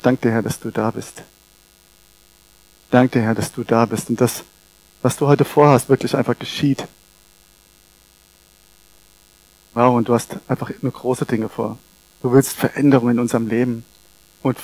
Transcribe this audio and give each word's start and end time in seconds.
Danke 0.00 0.30
Herr, 0.30 0.42
dass 0.42 0.60
du 0.60 0.70
da 0.70 0.92
bist. 0.92 1.22
Danke 2.90 3.20
Herr, 3.20 3.34
dass 3.34 3.52
du 3.52 3.64
da 3.64 3.84
bist 3.84 4.08
und 4.10 4.20
das, 4.20 4.44
was 5.02 5.16
du 5.16 5.26
heute 5.26 5.44
vorhast, 5.44 5.88
wirklich 5.88 6.16
einfach 6.16 6.38
geschieht. 6.38 6.86
Wow, 9.74 9.96
und 9.96 10.08
du 10.08 10.14
hast 10.14 10.36
einfach 10.46 10.70
nur 10.80 10.92
große 10.92 11.26
Dinge 11.26 11.48
vor. 11.48 11.78
Du 12.22 12.32
willst 12.32 12.52
Veränderungen 12.52 13.16
in 13.16 13.20
unserem 13.20 13.48
Leben 13.48 13.84
und 14.42 14.56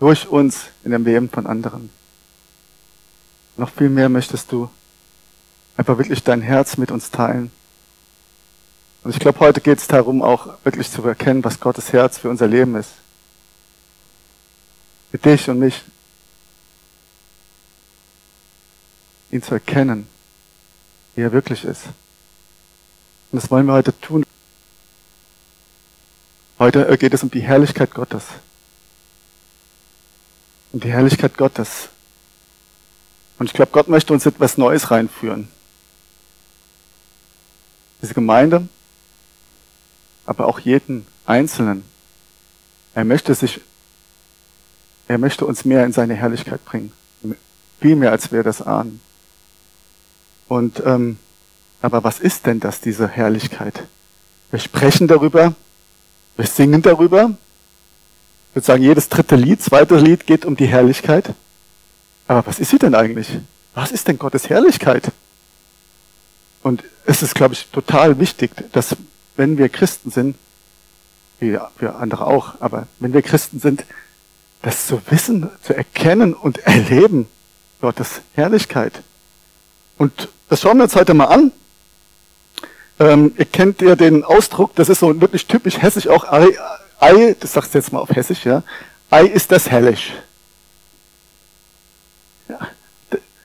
durch 0.00 0.28
uns 0.28 0.66
in 0.84 0.90
dem 0.90 1.04
Leben 1.04 1.30
von 1.30 1.46
anderen. 1.46 1.90
Noch 3.56 3.70
viel 3.70 3.88
mehr 3.88 4.08
möchtest 4.08 4.52
du 4.52 4.68
einfach 5.76 5.96
wirklich 5.98 6.22
dein 6.22 6.42
Herz 6.42 6.76
mit 6.76 6.90
uns 6.90 7.10
teilen. 7.10 7.50
Und 9.02 9.10
ich 9.10 9.18
glaube, 9.18 9.40
heute 9.40 9.60
geht 9.60 9.78
es 9.78 9.86
darum, 9.86 10.22
auch 10.22 10.54
wirklich 10.64 10.90
zu 10.90 11.02
erkennen, 11.06 11.44
was 11.44 11.60
Gottes 11.60 11.92
Herz 11.92 12.18
für 12.18 12.30
unser 12.30 12.46
Leben 12.46 12.74
ist. 12.76 12.90
Für 15.14 15.18
dich 15.18 15.48
und 15.48 15.60
mich. 15.60 15.80
Ihn 19.30 19.44
zu 19.44 19.54
erkennen, 19.54 20.08
wie 21.14 21.20
er 21.20 21.30
wirklich 21.30 21.64
ist. 21.64 21.84
Und 23.30 23.40
das 23.40 23.48
wollen 23.48 23.64
wir 23.66 23.74
heute 23.74 23.96
tun. 24.00 24.26
Heute 26.58 26.98
geht 26.98 27.14
es 27.14 27.22
um 27.22 27.30
die 27.30 27.42
Herrlichkeit 27.42 27.94
Gottes. 27.94 28.24
Um 30.72 30.80
die 30.80 30.90
Herrlichkeit 30.90 31.36
Gottes. 31.36 31.90
Und 33.38 33.46
ich 33.46 33.52
glaube, 33.52 33.70
Gott 33.70 33.86
möchte 33.86 34.12
uns 34.12 34.26
etwas 34.26 34.58
Neues 34.58 34.90
reinführen. 34.90 35.46
Diese 38.02 38.14
Gemeinde, 38.14 38.68
aber 40.26 40.48
auch 40.48 40.58
jeden 40.58 41.06
Einzelnen. 41.24 41.84
Er 42.96 43.04
möchte 43.04 43.32
sich, 43.36 43.60
er 45.08 45.18
möchte 45.18 45.46
uns 45.46 45.64
mehr 45.64 45.84
in 45.84 45.92
seine 45.92 46.14
Herrlichkeit 46.14 46.64
bringen. 46.64 46.92
Viel 47.80 47.96
mehr, 47.96 48.12
als 48.12 48.32
wir 48.32 48.42
das 48.42 48.62
ahnen. 48.62 49.00
Und, 50.48 50.82
ähm, 50.84 51.18
aber 51.82 52.04
was 52.04 52.20
ist 52.20 52.46
denn 52.46 52.60
das, 52.60 52.80
diese 52.80 53.08
Herrlichkeit? 53.08 53.84
Wir 54.50 54.58
sprechen 54.58 55.08
darüber, 55.08 55.54
wir 56.36 56.46
singen 56.46 56.82
darüber. 56.82 57.32
Ich 58.50 58.56
würde 58.56 58.66
sagen, 58.66 58.82
jedes 58.82 59.08
dritte 59.08 59.36
Lied, 59.36 59.62
zweite 59.62 59.96
Lied 59.96 60.26
geht 60.26 60.44
um 60.44 60.56
die 60.56 60.66
Herrlichkeit. 60.66 61.34
Aber 62.26 62.46
was 62.46 62.60
ist 62.60 62.70
sie 62.70 62.78
denn 62.78 62.94
eigentlich? 62.94 63.28
Was 63.74 63.90
ist 63.92 64.08
denn 64.08 64.18
Gottes 64.18 64.48
Herrlichkeit? 64.48 65.10
Und 66.62 66.82
es 67.04 67.22
ist, 67.22 67.34
glaube 67.34 67.54
ich, 67.54 67.66
total 67.66 68.18
wichtig, 68.18 68.52
dass 68.72 68.96
wenn 69.36 69.58
wir 69.58 69.68
Christen 69.68 70.10
sind, 70.10 70.36
wie 71.40 71.58
für 71.76 71.96
andere 71.96 72.26
auch, 72.26 72.54
aber 72.60 72.86
wenn 73.00 73.12
wir 73.12 73.22
Christen 73.22 73.60
sind, 73.60 73.84
das 74.64 74.86
zu 74.86 75.00
wissen, 75.10 75.50
zu 75.62 75.76
erkennen 75.76 76.32
und 76.32 76.58
erleben, 76.66 77.28
Gottes 77.80 78.22
Herrlichkeit. 78.34 79.02
Und 79.98 80.28
das 80.48 80.62
schauen 80.62 80.78
wir 80.78 80.84
uns 80.84 80.96
heute 80.96 81.12
mal 81.12 81.26
an. 81.26 81.52
Ähm, 82.98 83.34
ihr 83.36 83.44
kennt 83.44 83.82
ja 83.82 83.94
den 83.94 84.24
Ausdruck, 84.24 84.74
das 84.74 84.88
ist 84.88 85.00
so 85.00 85.20
wirklich 85.20 85.46
typisch 85.46 85.82
hessisch 85.82 86.08
auch, 86.08 86.32
Ei, 86.32 86.48
Ei 86.98 87.36
das 87.38 87.52
sagst 87.52 87.74
du 87.74 87.78
jetzt 87.78 87.92
mal 87.92 87.98
auf 87.98 88.10
hessisch, 88.10 88.46
ja, 88.46 88.62
Ei 89.10 89.26
ist 89.26 89.52
das 89.52 89.70
hellisch. 89.70 90.12
Ja, 92.48 92.58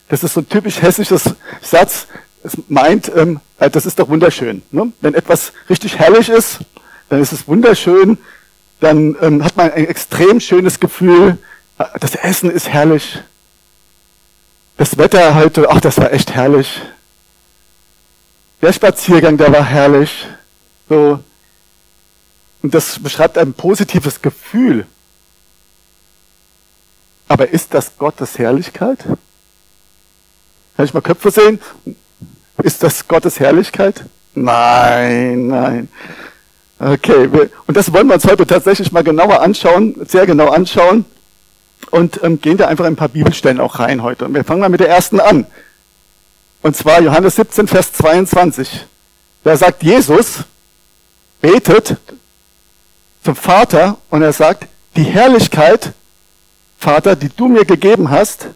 das 0.07 0.23
ist 0.23 0.33
so 0.33 0.39
ein 0.39 0.47
typisch 0.47 0.81
hessisches 0.81 1.35
Satz. 1.61 2.07
Es 2.43 2.53
meint, 2.69 3.11
ähm, 3.13 3.41
äh, 3.57 3.69
das 3.69 3.85
ist 3.85 3.99
doch 3.99 4.07
wunderschön. 4.07 4.61
Ne? 4.71 4.93
Wenn 5.01 5.13
etwas 5.13 5.51
richtig 5.69 5.99
herrlich 5.99 6.29
ist, 6.29 6.59
dann 7.09 7.21
ist 7.21 7.33
es 7.33 7.47
wunderschön, 7.47 8.17
dann 8.79 9.15
ähm, 9.21 9.43
hat 9.43 9.57
man 9.57 9.71
ein 9.71 9.85
extrem 9.85 10.39
schönes 10.39 10.79
Gefühl, 10.79 11.37
das 11.99 12.15
Essen 12.15 12.49
ist 12.49 12.69
herrlich, 12.69 13.19
das 14.77 14.97
Wetter 14.97 15.35
heute, 15.35 15.69
ach, 15.69 15.81
das 15.81 15.97
war 15.97 16.13
echt 16.13 16.33
herrlich. 16.33 16.81
Der 18.61 18.71
Spaziergang, 18.71 19.37
der 19.37 19.51
war 19.51 19.65
herrlich. 19.65 20.25
So. 20.87 21.19
Und 22.61 22.73
das 22.73 22.97
beschreibt 22.99 23.37
ein 23.37 23.53
positives 23.53 24.21
Gefühl. 24.21 24.85
Aber 27.27 27.49
ist 27.49 27.73
das 27.73 27.97
Gottes 27.97 28.37
Herrlichkeit? 28.39 28.99
Kann 30.75 30.85
ich 30.85 30.93
mal 30.93 31.01
Köpfe 31.01 31.29
sehen? 31.31 31.59
Ist 32.63 32.81
das 32.81 33.07
Gottes 33.07 33.39
Herrlichkeit? 33.39 34.05
Nein, 34.33 35.47
nein. 35.47 35.89
Okay, 36.79 37.29
und 37.67 37.75
das 37.75 37.91
wollen 37.91 38.07
wir 38.07 38.13
uns 38.13 38.25
heute 38.25 38.47
tatsächlich 38.47 38.93
mal 38.93 39.03
genauer 39.03 39.41
anschauen, 39.41 39.95
sehr 40.07 40.25
genau 40.25 40.49
anschauen. 40.49 41.03
Und 41.91 42.23
ähm, 42.23 42.39
gehen 42.39 42.57
da 42.57 42.67
einfach 42.67 42.85
ein 42.85 42.95
paar 42.95 43.09
Bibelstellen 43.09 43.59
auch 43.59 43.79
rein 43.79 44.03
heute. 44.03 44.25
Und 44.25 44.33
wir 44.33 44.43
fangen 44.43 44.61
mal 44.61 44.69
mit 44.69 44.79
der 44.79 44.89
ersten 44.89 45.19
an. 45.19 45.45
Und 46.61 46.75
zwar 46.75 47.01
Johannes 47.01 47.35
17, 47.35 47.67
Vers 47.67 47.93
22. 47.93 48.85
Da 49.43 49.57
sagt 49.57 49.83
Jesus, 49.83 50.43
betet 51.41 51.97
zum 53.23 53.35
Vater 53.35 53.97
und 54.09 54.21
er 54.21 54.33
sagt, 54.33 54.67
die 54.95 55.03
Herrlichkeit, 55.03 55.93
Vater, 56.77 57.15
die 57.15 57.29
du 57.29 57.47
mir 57.47 57.65
gegeben 57.65 58.09
hast, 58.09 58.47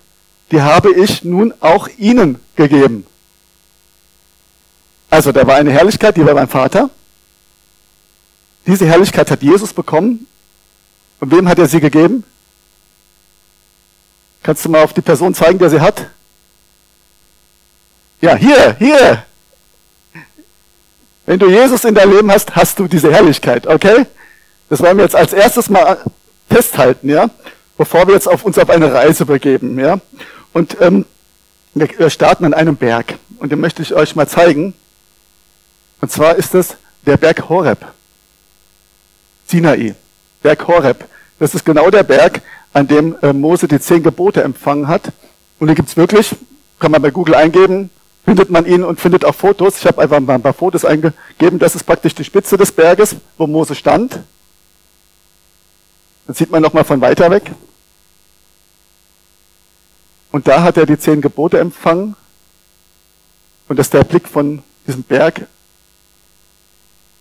die 0.51 0.61
habe 0.61 0.93
ich 0.93 1.23
nun 1.23 1.53
auch 1.59 1.87
ihnen 1.97 2.39
gegeben. 2.55 3.05
Also 5.09 5.31
da 5.31 5.45
war 5.47 5.55
eine 5.55 5.71
Herrlichkeit, 5.71 6.17
die 6.17 6.25
war 6.25 6.33
beim 6.33 6.47
Vater. 6.47 6.89
Diese 8.65 8.85
Herrlichkeit 8.85 9.29
hat 9.29 9.41
Jesus 9.41 9.73
bekommen. 9.73 10.27
Und 11.19 11.31
wem 11.31 11.47
hat 11.47 11.59
er 11.59 11.67
sie 11.67 11.79
gegeben? 11.79 12.23
Kannst 14.41 14.65
du 14.65 14.69
mal 14.69 14.83
auf 14.83 14.93
die 14.93 15.01
Person 15.01 15.33
zeigen, 15.33 15.59
der 15.59 15.69
sie 15.69 15.79
hat? 15.79 16.05
Ja, 18.21 18.35
hier, 18.35 18.75
hier. 18.77 19.23
Wenn 21.25 21.39
du 21.39 21.49
Jesus 21.49 21.85
in 21.85 21.95
dein 21.95 22.11
Leben 22.11 22.31
hast, 22.31 22.55
hast 22.55 22.79
du 22.79 22.87
diese 22.87 23.11
Herrlichkeit, 23.11 23.67
okay? 23.67 24.05
Das 24.69 24.81
wollen 24.81 24.97
wir 24.97 25.05
jetzt 25.05 25.15
als 25.15 25.31
erstes 25.31 25.69
mal 25.69 25.97
festhalten, 26.49 27.09
ja? 27.09 27.29
Bevor 27.77 28.07
wir 28.07 28.13
jetzt 28.13 28.27
auf 28.27 28.43
uns 28.43 28.57
auf 28.57 28.69
eine 28.69 28.93
Reise 28.93 29.25
begeben, 29.25 29.79
ja? 29.79 29.99
Und 30.51 30.77
ähm, 30.81 31.05
wir 31.73 32.09
starten 32.09 32.45
an 32.45 32.53
einem 32.53 32.75
Berg. 32.75 33.15
Und 33.39 33.51
den 33.51 33.59
möchte 33.59 33.81
ich 33.81 33.93
euch 33.93 34.15
mal 34.15 34.27
zeigen. 34.27 34.73
Und 36.01 36.11
zwar 36.11 36.35
ist 36.35 36.53
das 36.53 36.75
der 37.05 37.17
Berg 37.17 37.49
Horeb. 37.49 37.79
Sinai. 39.53 39.93
Berg 40.41 40.67
Horeb. 40.67 41.05
Das 41.37 41.53
ist 41.53 41.63
genau 41.63 41.91
der 41.91 42.01
Berg, 42.01 42.41
an 42.73 42.87
dem 42.87 43.15
äh, 43.21 43.33
Mose 43.33 43.67
die 43.67 43.79
zehn 43.79 44.01
Gebote 44.01 44.41
empfangen 44.41 44.87
hat. 44.87 45.11
Und 45.59 45.67
den 45.67 45.75
gibt's 45.75 45.95
wirklich, 45.95 46.35
kann 46.79 46.89
man 46.89 47.03
bei 47.03 47.11
Google 47.11 47.35
eingeben, 47.35 47.91
findet 48.25 48.49
man 48.49 48.65
ihn 48.65 48.83
und 48.83 48.99
findet 48.99 49.23
auch 49.23 49.35
Fotos. 49.35 49.77
Ich 49.77 49.85
habe 49.85 50.01
einfach 50.01 50.19
mal 50.19 50.33
ein 50.33 50.41
paar 50.41 50.55
Fotos 50.55 50.85
eingegeben. 50.85 51.59
Das 51.59 51.75
ist 51.75 51.83
praktisch 51.83 52.15
die 52.15 52.23
Spitze 52.23 52.57
des 52.57 52.71
Berges, 52.71 53.15
wo 53.37 53.45
Mose 53.45 53.75
stand. 53.75 54.21
Das 56.25 56.39
sieht 56.39 56.49
man 56.49 56.63
nochmal 56.63 56.83
von 56.83 56.99
weiter 56.99 57.29
weg. 57.29 57.51
Und 60.31 60.47
da 60.47 60.63
hat 60.63 60.77
er 60.77 60.87
die 60.87 60.97
zehn 60.97 61.21
Gebote 61.21 61.59
empfangen. 61.59 62.15
Und 63.67 63.77
das 63.77 63.85
ist 63.85 63.93
der 63.93 64.03
Blick 64.03 64.27
von 64.27 64.63
diesem 64.87 65.03
Berg 65.03 65.45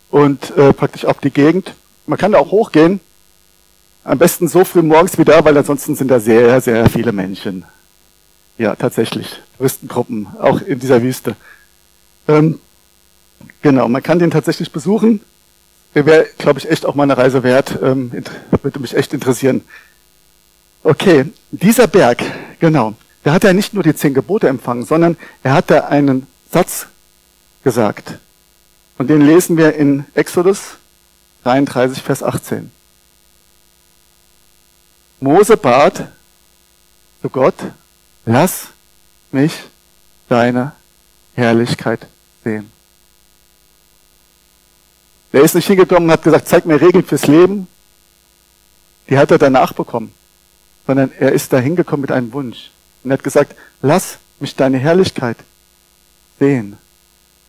und 0.09 0.49
äh, 0.57 0.73
praktisch 0.73 1.05
auf 1.05 1.19
die 1.19 1.29
Gegend. 1.29 1.75
Man 2.05 2.17
kann 2.17 2.33
da 2.33 2.39
auch 2.39 2.51
hochgehen. 2.51 2.99
Am 4.03 4.17
besten 4.17 4.47
so 4.47 4.65
früh 4.65 4.81
morgens 4.81 5.17
wieder, 5.17 5.43
weil 5.45 5.57
ansonsten 5.57 5.95
sind 5.95 6.09
da 6.09 6.19
sehr, 6.19 6.59
sehr 6.59 6.89
viele 6.89 7.13
Menschen. 7.13 7.63
Ja, 8.57 8.75
tatsächlich. 8.75 9.39
Touristengruppen, 9.57 10.27
auch 10.39 10.61
in 10.61 10.79
dieser 10.79 11.01
Wüste. 11.01 11.35
Ähm, 12.27 12.59
genau, 13.61 13.87
man 13.87 14.03
kann 14.03 14.19
den 14.19 14.31
tatsächlich 14.31 14.71
besuchen. 14.71 15.21
Wäre, 15.93 16.25
glaube 16.37 16.59
ich, 16.59 16.69
echt 16.69 16.85
auch 16.85 16.95
mal 16.95 17.03
eine 17.03 17.17
Reise 17.17 17.43
wert. 17.43 17.79
Ähm, 17.81 18.11
würde 18.61 18.79
mich 18.79 18.95
echt 18.95 19.13
interessieren. 19.13 19.61
Okay, 20.83 21.25
dieser 21.51 21.87
Berg, 21.87 22.23
genau, 22.59 22.95
da 23.23 23.33
hat 23.33 23.45
er 23.45 23.53
nicht 23.53 23.73
nur 23.73 23.83
die 23.83 23.95
zehn 23.95 24.13
Gebote 24.13 24.49
empfangen, 24.49 24.85
sondern 24.85 25.17
er 25.43 25.53
hat 25.53 25.71
da 25.71 25.85
einen 25.85 26.27
Satz 26.51 26.87
gesagt. 27.63 28.17
Und 28.97 29.09
den 29.09 29.21
lesen 29.21 29.55
wir 29.55 29.75
in 29.75 30.05
Exodus 30.13 30.77
33, 31.43 32.01
Vers 32.01 32.23
18. 32.23 32.71
Mose 35.19 35.57
bat 35.57 36.07
zu 37.21 37.29
Gott, 37.29 37.55
lass 38.25 38.67
mich 39.31 39.53
deine 40.27 40.73
Herrlichkeit 41.35 42.07
sehen. 42.43 42.71
Er 45.31 45.41
ist 45.41 45.55
nicht 45.55 45.67
hingekommen 45.67 46.03
und 46.03 46.11
hat 46.11 46.23
gesagt, 46.23 46.47
zeig 46.47 46.65
mir 46.65 46.79
Regeln 46.79 47.03
fürs 47.03 47.27
Leben. 47.27 47.67
Die 49.09 49.17
hat 49.17 49.31
er 49.31 49.39
danach 49.39 49.73
bekommen. 49.73 50.13
Sondern 50.85 51.11
er 51.17 51.31
ist 51.31 51.51
da 51.51 51.59
hingekommen 51.59 52.01
mit 52.01 52.11
einem 52.11 52.31
Wunsch. 52.33 52.69
Und 53.03 53.11
er 53.11 53.15
hat 53.15 53.23
gesagt, 53.23 53.55
lass 53.81 54.19
mich 54.39 54.55
deine 54.55 54.77
Herrlichkeit 54.77 55.37
sehen. 56.39 56.77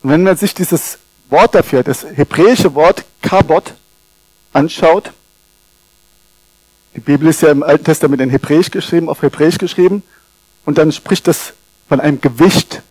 Und 0.03 0.11
wenn 0.11 0.23
man 0.23 0.37
sich 0.37 0.55
dieses 0.55 0.99
Wort 1.29 1.55
dafür, 1.55 1.83
das 1.83 2.05
hebräische 2.05 2.75
Wort 2.75 3.05
Kabot, 3.21 3.75
anschaut, 4.55 5.13
die 6.95 7.01
Bibel 7.01 7.29
ist 7.29 7.43
ja 7.43 7.51
im 7.51 7.63
Alten 7.63 7.85
Testament 7.85 8.23
in 8.23 8.31
Hebräisch 8.31 8.71
geschrieben, 8.71 9.09
auf 9.09 9.23
Hebräisch 9.23 9.59
geschrieben. 9.59 10.03
Und 10.65 10.79
dann 10.79 10.93
spricht 10.93 11.27
das 11.27 11.53
von 11.89 12.01
einem 12.01 12.21
Gewicht. 12.21 12.83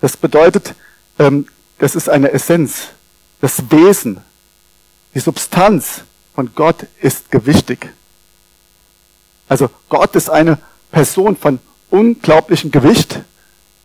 Das 0.00 0.16
bedeutet, 0.16 0.74
ähm, 1.18 1.46
das 1.78 1.94
ist 1.94 2.08
eine 2.08 2.32
Essenz, 2.32 2.88
das 3.40 3.70
Wesen, 3.70 4.20
die 5.14 5.20
Substanz 5.20 6.02
von 6.34 6.50
Gott 6.54 6.86
ist 7.00 7.30
gewichtig. 7.30 7.88
Also 9.48 9.70
Gott 9.88 10.14
ist 10.16 10.28
eine 10.28 10.58
Person 10.90 11.36
von 11.36 11.60
unglaublichem 11.90 12.70
Gewicht 12.70 13.20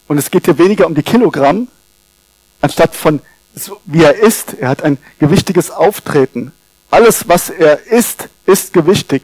und 0.08 0.18
es 0.18 0.32
geht 0.32 0.46
hier 0.46 0.58
weniger 0.58 0.88
um 0.88 0.96
die 0.96 1.04
Kilogramm, 1.04 1.68
anstatt 2.60 2.96
von 2.96 3.22
so, 3.56 3.82
wie 3.86 4.04
er 4.04 4.16
ist. 4.16 4.54
Er 4.54 4.70
hat 4.70 4.84
ein 4.84 4.98
gewichtiges 5.20 5.72
Auftreten. 5.72 6.52
Alles, 6.90 7.28
was 7.28 7.50
er 7.50 7.86
ist, 7.88 8.30
ist 8.46 8.74
gewichtig. 8.74 9.24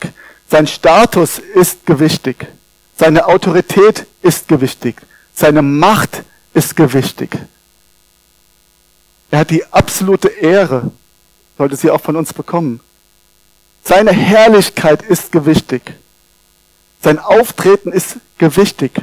Sein 0.49 0.67
Status 0.67 1.39
ist 1.39 1.85
gewichtig. 1.85 2.47
Seine 2.95 3.27
Autorität 3.27 4.05
ist 4.21 4.47
gewichtig. 4.47 4.95
Seine 5.33 5.61
Macht 5.61 6.23
ist 6.53 6.75
gewichtig. 6.75 7.37
Er 9.29 9.39
hat 9.39 9.49
die 9.51 9.65
absolute 9.65 10.29
Ehre, 10.29 10.91
sollte 11.57 11.75
sie 11.75 11.91
auch 11.91 12.01
von 12.01 12.15
uns 12.15 12.33
bekommen. 12.33 12.79
Seine 13.83 14.11
Herrlichkeit 14.11 15.01
ist 15.01 15.31
gewichtig. 15.31 15.93
Sein 17.01 17.19
Auftreten 17.19 17.91
ist 17.91 18.17
gewichtig. 18.37 18.93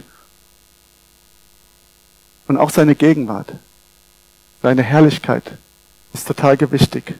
Und 2.48 2.56
auch 2.56 2.70
seine 2.70 2.94
Gegenwart, 2.94 3.52
seine 4.64 4.82
Herrlichkeit 4.82 5.42
ist 6.14 6.26
total 6.26 6.56
gewichtig. 6.56 7.12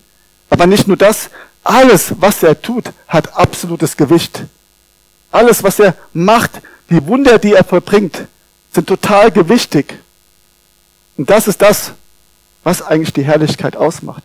Aber 0.49 0.67
nicht 0.67 0.88
nur 0.88 0.96
das, 0.96 1.29
alles, 1.62 2.14
was 2.19 2.43
er 2.43 2.58
tut, 2.58 2.87
hat 3.06 3.37
absolutes 3.37 3.99
Gewicht. 3.99 4.44
Alles, 5.31 5.62
was 5.62 5.79
er 5.79 5.94
macht, 6.14 6.52
die 6.88 7.06
Wunder, 7.06 7.38
die 7.38 7.52
er 7.52 7.62
vollbringt, 7.62 8.23
sind 8.73 8.87
total 8.87 9.31
gewichtig. 9.31 9.93
Und 11.19 11.29
das 11.29 11.46
ist 11.46 11.61
das, 11.61 11.93
was 12.62 12.81
eigentlich 12.81 13.12
die 13.12 13.25
Herrlichkeit 13.25 13.76
ausmacht. 13.76 14.25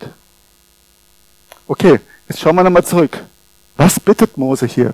Okay, 1.67 1.99
jetzt 2.29 2.39
schauen 2.39 2.55
wir 2.55 2.63
nochmal 2.63 2.85
zurück. 2.85 3.21
Was 3.75 3.99
bittet 3.99 4.37
Mose 4.37 4.65
hier? 4.65 4.93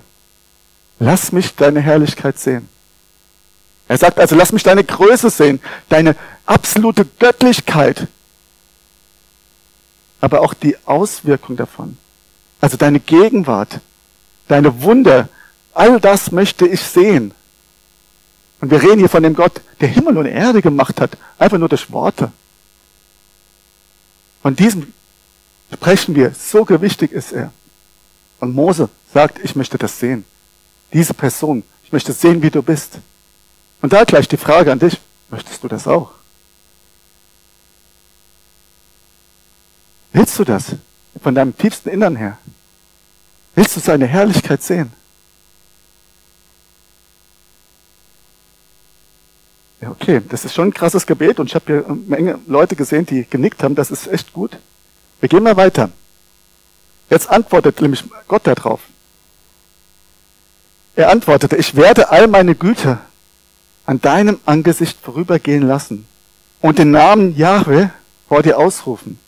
Lass 0.98 1.30
mich 1.30 1.54
deine 1.54 1.78
Herrlichkeit 1.78 2.40
sehen. 2.40 2.68
Er 3.86 3.98
sagt 3.98 4.18
also, 4.18 4.34
lass 4.34 4.50
mich 4.50 4.64
deine 4.64 4.82
Größe 4.82 5.30
sehen, 5.30 5.60
deine 5.88 6.16
absolute 6.44 7.04
Göttlichkeit, 7.20 8.08
aber 10.26 10.40
auch 10.40 10.54
die 10.54 10.76
Auswirkung 10.86 11.56
davon. 11.56 11.96
Also 12.60 12.76
deine 12.76 12.98
Gegenwart, 12.98 13.78
deine 14.48 14.82
Wunder, 14.82 15.28
all 15.72 16.00
das 16.00 16.32
möchte 16.32 16.66
ich 16.66 16.80
sehen. 16.80 17.32
Und 18.60 18.72
wir 18.72 18.82
reden 18.82 18.98
hier 18.98 19.08
von 19.08 19.22
dem 19.22 19.34
Gott, 19.34 19.60
der 19.80 19.86
Himmel 19.86 20.18
und 20.18 20.26
Erde 20.26 20.62
gemacht 20.62 21.00
hat, 21.00 21.16
einfach 21.38 21.58
nur 21.58 21.68
durch 21.68 21.92
Worte. 21.92 22.32
Von 24.42 24.56
diesem 24.56 24.92
sprechen 25.72 26.16
wir, 26.16 26.34
so 26.34 26.64
gewichtig 26.64 27.12
ist 27.12 27.30
er. 27.30 27.52
Und 28.40 28.52
Mose 28.52 28.88
sagt, 29.14 29.38
ich 29.44 29.54
möchte 29.54 29.78
das 29.78 30.00
sehen. 30.00 30.24
Diese 30.92 31.14
Person, 31.14 31.62
ich 31.84 31.92
möchte 31.92 32.12
sehen, 32.12 32.42
wie 32.42 32.50
du 32.50 32.62
bist. 32.62 32.98
Und 33.80 33.92
da 33.92 34.02
gleich 34.02 34.26
die 34.26 34.38
Frage 34.38 34.72
an 34.72 34.80
dich, 34.80 35.00
möchtest 35.30 35.62
du 35.62 35.68
das 35.68 35.86
auch? 35.86 36.10
Willst 40.16 40.38
du 40.38 40.44
das 40.44 40.76
von 41.22 41.34
deinem 41.34 41.54
tiefsten 41.58 41.90
Innern 41.90 42.16
her? 42.16 42.38
Willst 43.54 43.76
du 43.76 43.80
seine 43.80 44.06
Herrlichkeit 44.06 44.62
sehen? 44.62 44.90
Ja, 49.82 49.90
okay, 49.90 50.22
das 50.26 50.46
ist 50.46 50.54
schon 50.54 50.68
ein 50.68 50.74
krasses 50.74 51.06
Gebet 51.06 51.38
und 51.38 51.48
ich 51.48 51.54
habe 51.54 51.66
hier 51.66 51.84
eine 51.84 51.96
Menge 51.96 52.38
Leute 52.46 52.76
gesehen, 52.76 53.04
die 53.04 53.26
genickt 53.28 53.62
haben, 53.62 53.74
das 53.74 53.90
ist 53.90 54.06
echt 54.06 54.32
gut. 54.32 54.56
Wir 55.20 55.28
gehen 55.28 55.42
mal 55.42 55.58
weiter. 55.58 55.90
Jetzt 57.10 57.28
antwortet 57.28 57.82
nämlich 57.82 58.02
Gott 58.26 58.46
darauf. 58.46 58.80
Er 60.94 61.10
antwortete, 61.10 61.56
ich 61.56 61.76
werde 61.76 62.08
all 62.08 62.26
meine 62.26 62.54
Güter 62.54 63.02
an 63.84 64.00
deinem 64.00 64.40
Angesicht 64.46 64.96
vorübergehen 64.98 65.68
lassen 65.68 66.06
und 66.62 66.78
den 66.78 66.90
Namen 66.90 67.36
Jahwe 67.36 67.90
vor 68.28 68.42
dir 68.42 68.58
ausrufen. 68.58 69.18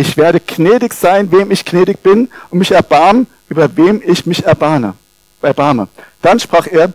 Ich 0.00 0.16
werde 0.16 0.38
gnädig 0.38 0.94
sein, 0.94 1.32
wem 1.32 1.50
ich 1.50 1.64
gnädig 1.64 2.04
bin, 2.04 2.30
und 2.50 2.60
mich 2.60 2.70
erbarmen, 2.70 3.26
über 3.48 3.76
wem 3.76 4.00
ich 4.04 4.26
mich 4.26 4.44
erbarme. 4.44 4.94
erbarme. 5.42 5.88
Dann 6.22 6.38
sprach 6.38 6.68
er, 6.68 6.92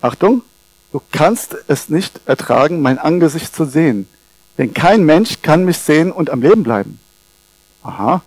Achtung, 0.00 0.40
du 0.92 1.02
kannst 1.12 1.56
es 1.68 1.90
nicht 1.90 2.20
ertragen, 2.24 2.80
mein 2.80 2.98
Angesicht 2.98 3.54
zu 3.54 3.66
sehen, 3.66 4.08
denn 4.56 4.72
kein 4.72 5.04
Mensch 5.04 5.42
kann 5.42 5.66
mich 5.66 5.76
sehen 5.76 6.10
und 6.10 6.30
am 6.30 6.40
Leben 6.40 6.62
bleiben. 6.62 6.98
Aha. 7.82 8.22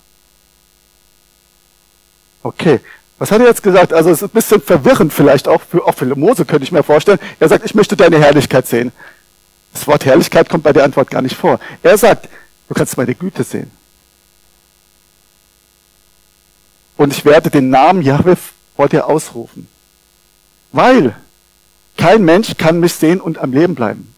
Okay, 2.43 2.79
was 3.17 3.31
hat 3.31 3.41
er 3.41 3.47
jetzt 3.47 3.63
gesagt? 3.63 3.91
Also 3.91 4.11
es 4.11 4.21
ist 4.21 4.29
ein 4.29 4.33
bisschen 4.35 4.61
verwirrend 4.61 5.13
vielleicht 5.13 5.47
auch 5.47 5.61
für, 5.63 5.83
auch 5.83 5.95
für 5.95 6.05
Mose, 6.15 6.45
könnte 6.45 6.63
ich 6.63 6.71
mir 6.71 6.83
vorstellen. 6.83 7.19
Er 7.39 7.49
sagt, 7.49 7.65
ich 7.65 7.73
möchte 7.73 7.97
deine 7.97 8.19
Herrlichkeit 8.19 8.67
sehen. 8.67 8.91
Das 9.71 9.87
Wort 9.87 10.05
Herrlichkeit 10.05 10.47
kommt 10.47 10.63
bei 10.63 10.73
der 10.73 10.83
Antwort 10.83 11.09
gar 11.09 11.23
nicht 11.23 11.35
vor. 11.35 11.59
Er 11.81 11.97
sagt, 11.97 12.29
du 12.73 12.79
kannst 12.79 12.97
meine 12.97 13.13
Güte 13.13 13.43
sehen. 13.43 13.71
Und 16.97 17.13
ich 17.13 17.23
werde 17.23 17.51
den 17.51 17.69
Namen 17.69 18.01
Jahwe 18.01 18.35
vor 18.75 18.89
dir 18.89 19.07
ausrufen. 19.07 19.67
Weil 20.71 21.15
kein 21.97 22.25
Mensch 22.25 22.57
kann 22.57 22.79
mich 22.79 22.93
sehen 22.93 23.21
und 23.21 23.37
am 23.37 23.53
Leben 23.53 23.75
bleiben. 23.75 24.15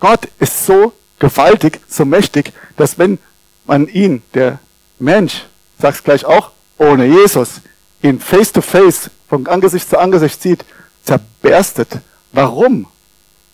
Gott 0.00 0.26
ist 0.40 0.66
so 0.66 0.92
gewaltig, 1.20 1.80
so 1.88 2.04
mächtig, 2.04 2.52
dass 2.76 2.98
wenn 2.98 3.20
man 3.64 3.86
ihn, 3.86 4.22
der 4.34 4.58
Mensch, 4.98 5.44
sag's 5.80 6.02
gleich 6.02 6.24
auch, 6.24 6.50
ohne 6.78 7.06
Jesus, 7.06 7.60
ihn 8.02 8.18
face 8.18 8.50
to 8.50 8.60
face, 8.60 9.08
von 9.28 9.46
Angesicht 9.46 9.88
zu 9.88 9.98
Angesicht 9.98 10.42
sieht, 10.42 10.64
zerberstet. 11.04 12.00
Warum? 12.32 12.88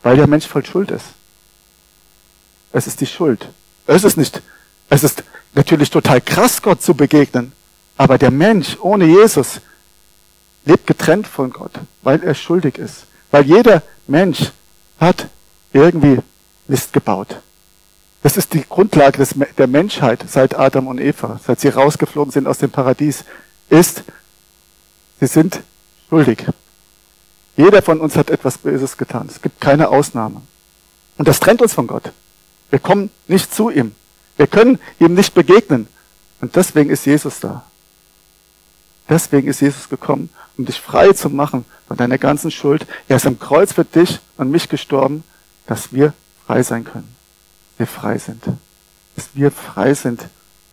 Weil 0.02 0.16
der 0.16 0.26
Mensch 0.26 0.46
voll 0.46 0.64
Schuld 0.64 0.90
ist. 0.90 1.04
Es 2.72 2.86
ist 2.86 3.02
die 3.02 3.06
Schuld. 3.06 3.48
Es 3.88 4.04
ist 4.04 4.16
nicht, 4.16 4.42
es 4.90 5.02
ist 5.02 5.24
natürlich 5.54 5.90
total 5.90 6.20
krass, 6.20 6.62
Gott 6.62 6.82
zu 6.82 6.94
begegnen. 6.94 7.52
Aber 7.96 8.18
der 8.18 8.30
Mensch 8.30 8.76
ohne 8.80 9.06
Jesus 9.06 9.60
lebt 10.64 10.86
getrennt 10.86 11.26
von 11.26 11.50
Gott, 11.50 11.72
weil 12.02 12.22
er 12.22 12.34
schuldig 12.34 12.78
ist. 12.78 13.06
Weil 13.30 13.46
jeder 13.46 13.82
Mensch 14.06 14.52
hat 15.00 15.26
irgendwie 15.72 16.20
Mist 16.68 16.92
gebaut. 16.92 17.36
Das 18.22 18.36
ist 18.36 18.52
die 18.52 18.64
Grundlage 18.68 19.18
des, 19.18 19.34
der 19.56 19.66
Menschheit 19.66 20.24
seit 20.28 20.58
Adam 20.58 20.86
und 20.86 21.00
Eva, 21.00 21.40
seit 21.44 21.60
sie 21.60 21.68
rausgeflogen 21.68 22.32
sind 22.32 22.46
aus 22.46 22.58
dem 22.58 22.70
Paradies, 22.70 23.24
ist, 23.70 24.02
Sie 25.20 25.26
sind 25.26 25.60
schuldig. 26.08 26.46
Jeder 27.56 27.82
von 27.82 28.00
uns 28.00 28.16
hat 28.16 28.30
etwas 28.30 28.58
Böses 28.58 28.96
getan. 28.96 29.26
Es 29.28 29.42
gibt 29.42 29.60
keine 29.60 29.88
Ausnahme. 29.88 30.42
Und 31.16 31.26
das 31.26 31.40
trennt 31.40 31.60
uns 31.60 31.74
von 31.74 31.88
Gott. 31.88 32.12
Wir 32.70 32.78
kommen 32.78 33.10
nicht 33.26 33.54
zu 33.54 33.70
ihm. 33.70 33.94
Wir 34.36 34.46
können 34.46 34.78
ihm 34.98 35.14
nicht 35.14 35.34
begegnen. 35.34 35.88
Und 36.40 36.56
deswegen 36.56 36.90
ist 36.90 37.06
Jesus 37.06 37.40
da. 37.40 37.64
Deswegen 39.08 39.48
ist 39.48 39.60
Jesus 39.60 39.88
gekommen, 39.88 40.30
um 40.56 40.66
dich 40.66 40.80
frei 40.80 41.12
zu 41.12 41.30
machen 41.30 41.64
von 41.86 41.96
deiner 41.96 42.18
ganzen 42.18 42.50
Schuld. 42.50 42.86
Er 43.08 43.16
ist 43.16 43.26
am 43.26 43.38
Kreuz 43.38 43.72
für 43.72 43.84
dich 43.84 44.20
und 44.36 44.50
mich 44.50 44.68
gestorben, 44.68 45.24
dass 45.66 45.92
wir 45.92 46.12
frei 46.46 46.62
sein 46.62 46.84
können. 46.84 47.14
Wir 47.78 47.86
frei 47.86 48.18
sind. 48.18 48.44
Dass 49.16 49.28
wir 49.34 49.50
frei 49.50 49.94
sind 49.94 50.24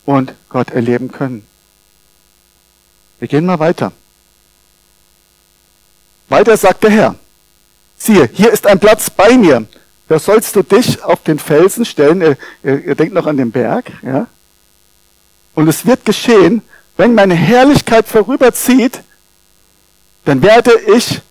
und 0.06 0.34
Gott 0.50 0.72
erleben 0.72 1.12
können. 1.12 1.48
Wir 3.20 3.28
gehen 3.28 3.46
mal 3.46 3.60
weiter. 3.60 3.92
Weiter 6.28 6.58
sagt 6.58 6.84
der 6.84 6.92
Herr, 6.92 7.16
siehe, 7.98 8.30
hier 8.34 8.52
ist 8.52 8.68
ein 8.68 8.80
Platz 8.80 9.10
bei 9.10 9.38
mir. 9.38 9.66
Da 10.08 10.20
sollst 10.20 10.56
du 10.56 10.62
dich 10.62 11.04
auf 11.04 11.24
den 11.24 11.40
Felsen 11.40 11.86
stellen. 11.86 12.22
Ihr, 12.22 12.38
ihr, 12.64 12.86
ihr 12.86 12.96
denkt 12.96 13.14
noch 13.14 13.26
an 13.28 13.38
den 13.38 13.52
Berg, 13.52 13.92
ja? 14.04 14.28
Und 15.56 15.68
es 15.68 15.86
wird 15.86 16.06
geschehen, 16.06 16.62
wenn 16.98 17.16
meine 17.16 17.34
Herrlichkeit 17.34 18.08
vorüberzieht, 18.08 19.02
dann 20.26 20.42
werde 20.42 20.72
ich 20.96 21.22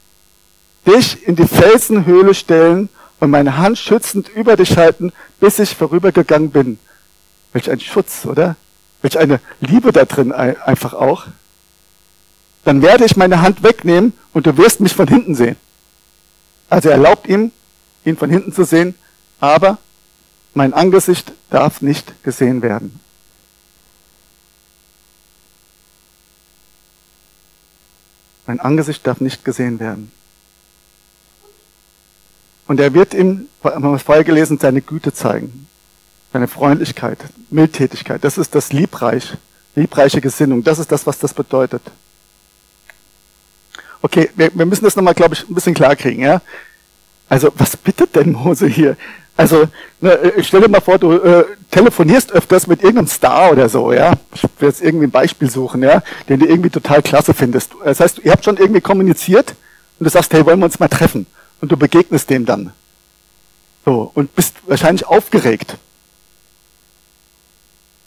dich 0.87 1.27
in 1.27 1.37
die 1.37 1.47
Felsenhöhle 1.47 2.35
stellen 2.35 2.89
und 3.21 3.31
meine 3.31 3.57
Hand 3.59 3.79
schützend 3.79 4.29
über 4.29 4.57
dich 4.57 4.77
halten, 4.77 5.13
bis 5.41 5.59
ich 5.59 5.75
vorübergegangen 5.75 6.51
bin. 6.51 6.79
Welch 7.53 7.71
ein 7.71 7.81
Schutz, 7.81 8.25
oder? 8.25 8.57
Welch 9.03 9.19
eine 9.19 9.41
Liebe 9.61 9.93
da 9.93 10.05
drin 10.05 10.33
einfach 10.33 10.95
auch 10.95 11.27
dann 12.65 12.83
werde 12.83 13.05
ich 13.05 13.17
meine 13.17 13.43
Hand 13.43 13.63
wegnehmen 13.63 14.15
und 14.33 14.47
du 14.47 14.57
wirst 14.57 14.81
mich 14.81 14.95
von 14.95 15.07
hinten 15.07 15.35
sehen. 15.35 15.57
Also 16.71 16.89
er 16.89 16.97
erlaubt 16.97 17.29
ihm, 17.29 17.53
ihn 18.05 18.17
von 18.17 18.31
hinten 18.31 18.53
zu 18.53 18.65
sehen, 18.65 18.95
aber 19.41 19.79
mein 20.55 20.73
Angesicht 20.73 21.33
darf 21.51 21.81
nicht 21.81 22.23
gesehen 22.23 22.63
werden. 22.63 23.01
Mein 28.47 28.61
Angesicht 28.61 29.07
darf 29.07 29.21
nicht 29.21 29.45
gesehen 29.45 29.81
werden. 29.81 30.13
Und 32.67 32.81
er 32.81 32.95
wird 32.95 33.15
ihm, 33.15 33.49
haben 33.63 33.83
wir 33.83 33.99
vorher 33.99 34.25
gelesen, 34.25 34.59
seine 34.59 34.81
Güte 34.81 35.13
zeigen. 35.13 35.67
Seine 36.33 36.49
Freundlichkeit, 36.49 37.19
Mildtätigkeit. 37.51 38.25
Das 38.25 38.39
ist 38.39 38.55
das 38.55 38.73
Liebreich, 38.73 39.35
liebreiche 39.75 40.21
Gesinnung. 40.21 40.65
Das 40.65 40.79
ist 40.79 40.91
das, 40.91 41.07
was 41.07 41.19
das 41.19 41.33
bedeutet. 41.33 41.83
Okay, 44.03 44.31
wir, 44.35 44.51
wir 44.55 44.67
müssen 44.67 44.85
das 44.85 44.97
nochmal, 44.97 45.15
glaube 45.15 45.35
ich, 45.35 45.49
ein 45.49 45.55
bisschen 45.55 45.75
klar 45.75 45.97
kriegen. 45.97 46.23
Ja? 46.23 46.43
Also, 47.29 47.51
was 47.57 47.77
bittet 47.77 48.15
denn 48.17 48.33
Mose 48.33 48.67
hier? 48.67 48.97
Also, 49.37 49.69
ne, 50.01 50.33
ich 50.37 50.47
stell 50.47 50.61
dir 50.61 50.69
mal 50.69 50.81
vor, 50.81 50.99
du 50.99 51.13
äh, 51.13 51.45
telefonierst 51.71 52.33
öfters 52.33 52.67
mit 52.67 52.83
irgendeinem 52.83 53.09
Star 53.09 53.51
oder 53.51 53.69
so, 53.69 53.93
ja. 53.93 54.13
Ich 54.35 54.43
will 54.59 54.69
jetzt 54.69 54.83
irgendwie 54.83 55.07
ein 55.07 55.11
Beispiel 55.11 55.51
suchen, 55.51 55.83
ja, 55.83 56.03
den 56.29 56.39
du 56.39 56.47
irgendwie 56.47 56.71
total 56.71 57.03
klasse 57.03 57.35
findest. 57.35 57.73
Das 57.85 57.99
heißt, 57.99 58.21
ihr 58.21 58.31
habt 58.31 58.45
schon 58.45 58.57
irgendwie 58.57 58.81
kommuniziert 58.81 59.55
und 59.99 60.05
du 60.05 60.11
sagst, 60.11 60.33
hey, 60.33 60.47
wollen 60.47 60.61
wir 60.61 60.67
uns 60.67 60.79
mal 60.79 60.89
treffen? 60.89 61.27
Und 61.61 61.73
du 61.73 61.77
begegnest 61.77 62.31
dem 62.31 62.47
dann. 62.47 62.73
So, 63.85 64.11
und 64.15 64.35
bist 64.35 64.55
wahrscheinlich 64.67 65.07
aufgeregt. 65.07 65.77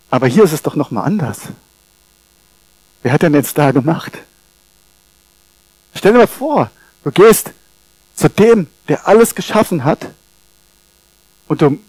Aber 0.10 0.28
hier 0.28 0.44
ist 0.44 0.54
es 0.54 0.64
doch 0.64 0.76
nochmal 0.76 1.06
anders. 1.06 1.40
Wer 3.04 3.12
hat 3.12 3.22
denn 3.22 3.34
jetzt 3.34 3.58
da 3.58 3.72
gemacht? 3.72 4.14
Stell 5.94 6.14
dir 6.14 6.20
mal 6.20 6.28
vor, 6.28 6.72
du 7.04 7.12
gehst 7.12 7.52
zu 8.18 8.30
dem, 8.30 8.68
der 8.90 9.08
alles 9.08 9.36
geschaffen 9.36 9.86
hat, 9.86 10.00
und 11.48 11.62
du 11.62 11.80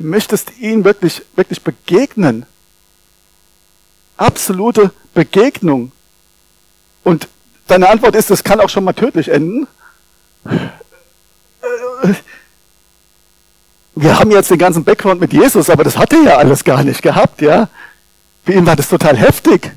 möchtest 0.00 0.58
ihn 0.58 0.84
wirklich, 0.84 1.22
wirklich 1.36 1.62
begegnen. 1.62 2.46
Absolute 4.16 4.90
Begegnung. 5.12 5.92
Und 7.04 7.28
deine 7.68 7.88
Antwort 7.88 8.16
ist, 8.16 8.30
das 8.30 8.42
kann 8.42 8.60
auch 8.60 8.68
schon 8.68 8.84
mal 8.84 8.92
tödlich 8.92 9.28
enden. 9.28 9.68
Wir 13.94 14.18
haben 14.18 14.30
jetzt 14.32 14.50
den 14.50 14.58
ganzen 14.58 14.82
Background 14.84 15.20
mit 15.20 15.32
Jesus, 15.32 15.70
aber 15.70 15.84
das 15.84 15.96
hat 15.96 16.12
er 16.12 16.22
ja 16.22 16.36
alles 16.38 16.64
gar 16.64 16.82
nicht 16.82 17.02
gehabt, 17.02 17.40
ja. 17.40 17.68
Für 18.44 18.52
ihn 18.52 18.66
war 18.66 18.74
das 18.74 18.88
total 18.88 19.16
heftig. 19.16 19.70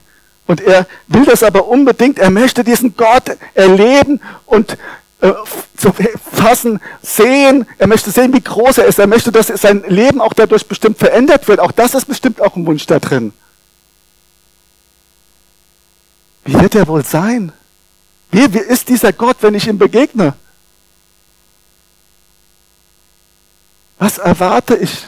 Und 0.48 0.62
er 0.62 0.88
will 1.08 1.26
das 1.26 1.44
aber 1.44 1.68
unbedingt, 1.68 2.18
er 2.18 2.32
möchte 2.32 2.64
diesen 2.64 2.96
Gott 2.96 3.38
erleben 3.54 4.22
und 4.46 4.78
zu 5.20 5.94
fassen, 6.32 6.80
sehen. 7.02 7.66
Er 7.78 7.88
möchte 7.88 8.12
sehen, 8.12 8.34
wie 8.34 8.42
groß 8.42 8.80
er 8.80 8.86
ist. 8.86 9.00
Er 9.00 9.08
möchte, 9.08 9.32
dass 9.32 9.48
sein 9.48 9.84
Leben 9.88 10.22
auch 10.22 10.34
dadurch 10.34 10.68
bestimmt 10.68 10.98
verändert 10.98 11.48
wird. 11.48 11.60
Auch 11.60 11.72
das 11.72 11.96
ist 11.96 12.06
bestimmt 12.06 12.42
auch 12.42 12.56
ein 12.56 12.66
Wunsch 12.66 12.86
da 12.86 13.00
drin. 13.00 13.34
Wie 16.46 16.54
wird 16.60 16.76
er 16.76 16.88
wohl 16.88 17.04
sein? 17.04 17.52
Wie, 18.32 18.54
wie 18.54 18.60
ist 18.60 18.90
dieser 18.90 19.12
Gott, 19.12 19.38
wenn 19.42 19.56
ich 19.56 19.68
ihm 19.68 19.78
begegne? 19.78 20.34
Was 23.98 24.18
erwarte 24.18 24.76
ich? 24.76 25.08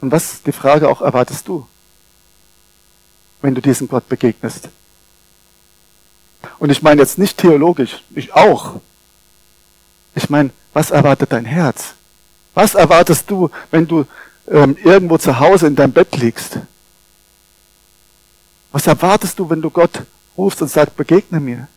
Und 0.00 0.10
was, 0.10 0.42
die 0.42 0.52
Frage 0.52 0.88
auch, 0.88 1.00
erwartest 1.00 1.46
du, 1.48 1.66
wenn 3.40 3.54
du 3.54 3.62
diesem 3.62 3.88
Gott 3.88 4.08
begegnest? 4.08 4.68
Und 6.58 6.70
ich 6.70 6.82
meine 6.82 7.00
jetzt 7.00 7.18
nicht 7.18 7.38
theologisch, 7.38 8.02
ich 8.14 8.34
auch. 8.34 8.80
Ich 10.14 10.30
meine, 10.30 10.50
was 10.72 10.90
erwartet 10.90 11.32
dein 11.32 11.44
Herz? 11.44 11.94
Was 12.54 12.74
erwartest 12.74 13.30
du, 13.30 13.50
wenn 13.70 13.86
du 13.86 14.06
ähm, 14.48 14.76
irgendwo 14.82 15.18
zu 15.18 15.38
Hause 15.40 15.66
in 15.66 15.76
deinem 15.76 15.92
Bett 15.92 16.16
liegst? 16.16 16.58
Was 18.72 18.86
erwartest 18.86 19.38
du, 19.38 19.48
wenn 19.50 19.62
du 19.62 19.70
Gott 19.70 20.02
rufst 20.36 20.62
und 20.62 20.68
sagst, 20.68 20.96
begegne 20.96 21.40
mir? 21.40 21.68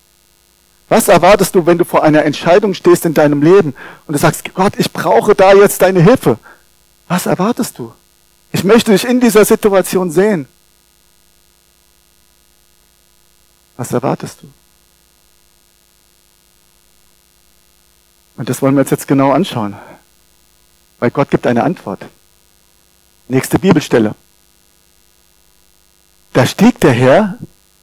Was 0.89 1.07
erwartest 1.07 1.53
du, 1.53 1.65
wenn 1.65 1.77
du 1.77 1.83
vor 1.83 2.03
einer 2.03 2.23
Entscheidung 2.23 2.73
stehst 2.73 3.05
in 3.05 3.13
deinem 3.13 3.41
Leben 3.41 3.75
und 4.05 4.13
du 4.13 4.19
sagst, 4.19 4.53
Gott, 4.53 4.73
ich 4.77 4.91
brauche 4.91 5.35
da 5.35 5.53
jetzt 5.53 5.81
deine 5.81 6.01
Hilfe? 6.01 6.37
Was 7.07 7.25
erwartest 7.25 7.77
du? 7.77 7.93
Ich 8.51 8.63
möchte 8.63 8.91
dich 8.91 9.03
in 9.03 9.19
dieser 9.19 9.43
Situation 9.43 10.09
sehen. 10.11 10.47
Was 13.75 13.91
erwartest 13.91 14.41
du? 14.41 14.47
Und 18.37 18.49
das 18.49 18.61
wollen 18.61 18.75
wir 18.75 18.81
uns 18.81 18.91
jetzt 18.91 19.07
genau 19.07 19.31
anschauen. 19.31 19.75
Weil 20.99 21.11
Gott 21.11 21.29
gibt 21.29 21.45
eine 21.45 21.63
Antwort. 21.63 22.05
Nächste 23.27 23.59
Bibelstelle. 23.59 24.15
Da 26.33 26.45
stieg 26.45 26.79
der 26.79 26.91
Herr, 26.91 27.37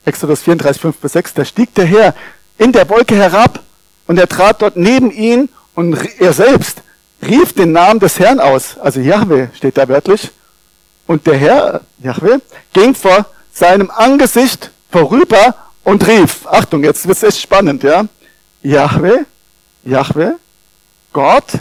Exodus 0.05 0.43
34, 0.43 0.81
5 0.81 0.97
bis 0.97 1.13
6, 1.13 1.35
da 1.35 1.45
stieg 1.45 1.75
der 1.75 1.87
Herr 1.87 2.15
in 2.57 2.73
der 2.73 2.89
Wolke 2.89 3.17
herab 3.17 3.61
und 4.07 4.19
er 4.19 4.29
trat 4.29 4.63
dort 4.63 4.77
neben 4.77 5.11
ihn 5.11 5.49
und 5.75 5.99
er 6.21 6.33
selbst 6.33 6.83
rief 7.21 7.53
den 7.53 7.73
Namen 7.73 8.01
des 8.01 8.19
Herrn 8.19 8.39
aus. 8.39 8.79
Also 8.79 9.01
Yahweh 9.01 9.49
steht 9.55 9.77
da 9.77 9.89
wörtlich. 9.89 10.31
Und 11.07 11.27
der 11.27 11.37
Herr, 11.37 11.81
Yahweh, 11.99 12.39
ging 12.73 12.95
vor 12.95 13.27
seinem 13.53 13.91
Angesicht 13.91 14.71
vorüber 14.91 15.55
und 15.83 16.07
rief, 16.07 16.47
Achtung, 16.47 16.85
jetzt 16.85 17.07
wird 17.07 17.17
es 17.17 17.23
echt 17.23 17.41
spannend, 17.41 17.83
ja. 17.83 18.05
Yahweh, 18.63 19.25
Yahweh, 19.85 20.33
Gott, 21.15 21.61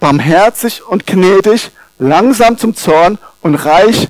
barmherzig 0.00 0.82
und 0.84 1.06
gnädig, 1.06 1.70
langsam 1.98 2.58
zum 2.58 2.74
Zorn 2.74 3.18
und 3.42 3.54
reich 3.54 4.08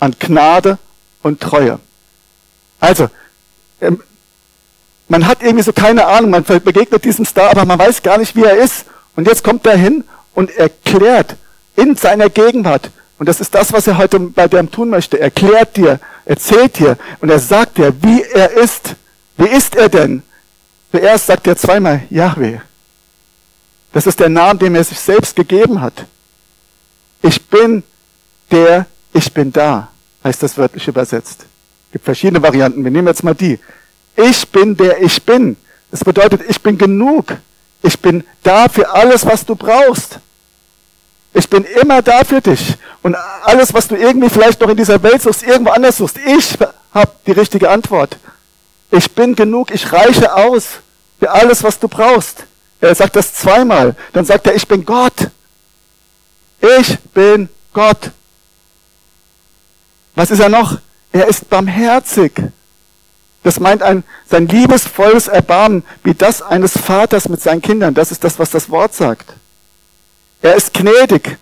an 0.00 0.16
Gnade 0.18 0.78
und 1.22 1.40
Treue. 1.40 1.80
Also, 2.80 3.10
ähm, 3.82 4.02
man 5.08 5.26
hat 5.26 5.42
irgendwie 5.42 5.64
so 5.64 5.72
keine 5.72 6.06
Ahnung, 6.06 6.30
man 6.30 6.44
begegnet 6.44 7.04
diesem 7.04 7.26
Star, 7.26 7.50
aber 7.50 7.64
man 7.64 7.78
weiß 7.78 8.02
gar 8.02 8.18
nicht, 8.18 8.36
wie 8.36 8.44
er 8.44 8.56
ist. 8.56 8.86
Und 9.16 9.26
jetzt 9.26 9.42
kommt 9.42 9.66
er 9.66 9.76
hin 9.76 10.04
und 10.34 10.50
erklärt 10.56 11.36
in 11.76 11.96
seiner 11.96 12.30
Gegenwart, 12.30 12.90
und 13.18 13.28
das 13.28 13.40
ist 13.40 13.52
das, 13.52 13.72
was 13.72 13.88
er 13.88 13.98
heute 13.98 14.20
bei 14.20 14.46
dem 14.46 14.70
tun 14.70 14.90
möchte, 14.90 15.18
erklärt 15.18 15.76
dir, 15.76 15.98
erzählt 16.24 16.78
dir 16.78 16.96
und 17.20 17.30
er 17.30 17.40
sagt 17.40 17.78
dir, 17.78 17.92
wie 18.00 18.22
er 18.22 18.52
ist. 18.52 18.94
Wie 19.36 19.48
ist 19.48 19.74
er 19.74 19.88
denn? 19.88 20.22
Zuerst 20.92 21.26
sagt 21.26 21.48
er 21.48 21.56
zweimal 21.56 22.02
Yahweh. 22.10 22.60
Das 23.92 24.06
ist 24.06 24.20
der 24.20 24.28
Name, 24.28 24.58
den 24.58 24.74
er 24.74 24.84
sich 24.84 24.98
selbst 24.98 25.34
gegeben 25.34 25.80
hat. 25.80 26.04
Ich 27.22 27.46
bin 27.46 27.82
der, 28.50 28.86
ich 29.12 29.32
bin 29.32 29.52
da, 29.52 29.88
heißt 30.24 30.42
das 30.42 30.56
wörtlich 30.56 30.86
übersetzt. 30.88 31.40
Es 31.88 31.92
gibt 31.92 32.04
verschiedene 32.04 32.42
Varianten. 32.42 32.84
Wir 32.84 32.90
nehmen 32.90 33.08
jetzt 33.08 33.24
mal 33.24 33.34
die. 33.34 33.58
Ich 34.14 34.48
bin 34.48 34.76
der 34.76 35.02
ich 35.02 35.22
bin. 35.22 35.56
Das 35.90 36.04
bedeutet, 36.04 36.42
ich 36.48 36.60
bin 36.60 36.76
genug. 36.76 37.36
Ich 37.82 37.98
bin 37.98 38.24
da 38.42 38.68
für 38.68 38.90
alles, 38.90 39.24
was 39.24 39.46
du 39.46 39.54
brauchst. 39.54 40.18
Ich 41.32 41.48
bin 41.48 41.64
immer 41.80 42.02
da 42.02 42.24
für 42.24 42.40
dich. 42.40 42.76
Und 43.02 43.14
alles, 43.44 43.72
was 43.72 43.88
du 43.88 43.96
irgendwie 43.96 44.28
vielleicht 44.28 44.60
noch 44.60 44.68
in 44.68 44.76
dieser 44.76 45.02
Welt 45.02 45.22
suchst, 45.22 45.44
irgendwo 45.44 45.70
anders 45.70 45.96
suchst, 45.96 46.18
ich 46.18 46.56
habe 46.92 47.12
die 47.26 47.32
richtige 47.32 47.70
Antwort. 47.70 48.16
Ich 48.90 49.10
bin 49.12 49.36
genug, 49.36 49.70
ich 49.70 49.92
reiche 49.92 50.34
aus 50.34 50.80
für 51.20 51.30
alles, 51.30 51.62
was 51.62 51.78
du 51.78 51.88
brauchst. 51.88 52.44
Er 52.80 52.94
sagt 52.94 53.16
das 53.16 53.34
zweimal. 53.34 53.96
Dann 54.12 54.24
sagt 54.24 54.46
er, 54.46 54.54
ich 54.54 54.66
bin 54.66 54.84
Gott. 54.84 55.30
Ich 56.60 56.98
bin 57.14 57.48
Gott. 57.72 58.10
Was 60.14 60.30
ist 60.30 60.40
er 60.40 60.48
noch? 60.48 60.78
Er 61.12 61.26
ist 61.28 61.48
barmherzig. 61.48 62.32
Das 63.42 63.60
meint 63.60 63.82
ein, 63.82 64.04
sein 64.28 64.46
liebesvolles 64.48 65.28
Erbarmen, 65.28 65.84
wie 66.02 66.14
das 66.14 66.42
eines 66.42 66.76
Vaters 66.76 67.28
mit 67.28 67.40
seinen 67.40 67.62
Kindern. 67.62 67.94
Das 67.94 68.10
ist 68.10 68.22
das, 68.24 68.38
was 68.38 68.50
das 68.50 68.68
Wort 68.68 68.94
sagt. 68.94 69.32
Er 70.42 70.54
ist 70.54 70.74
gnädig. 70.74 71.38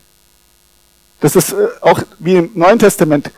Das 1.20 1.36
ist 1.36 1.52
äh, 1.52 1.68
auch 1.80 2.02
wie 2.18 2.36
im 2.36 2.50
Neuen 2.54 2.78
Testament. 2.78 3.30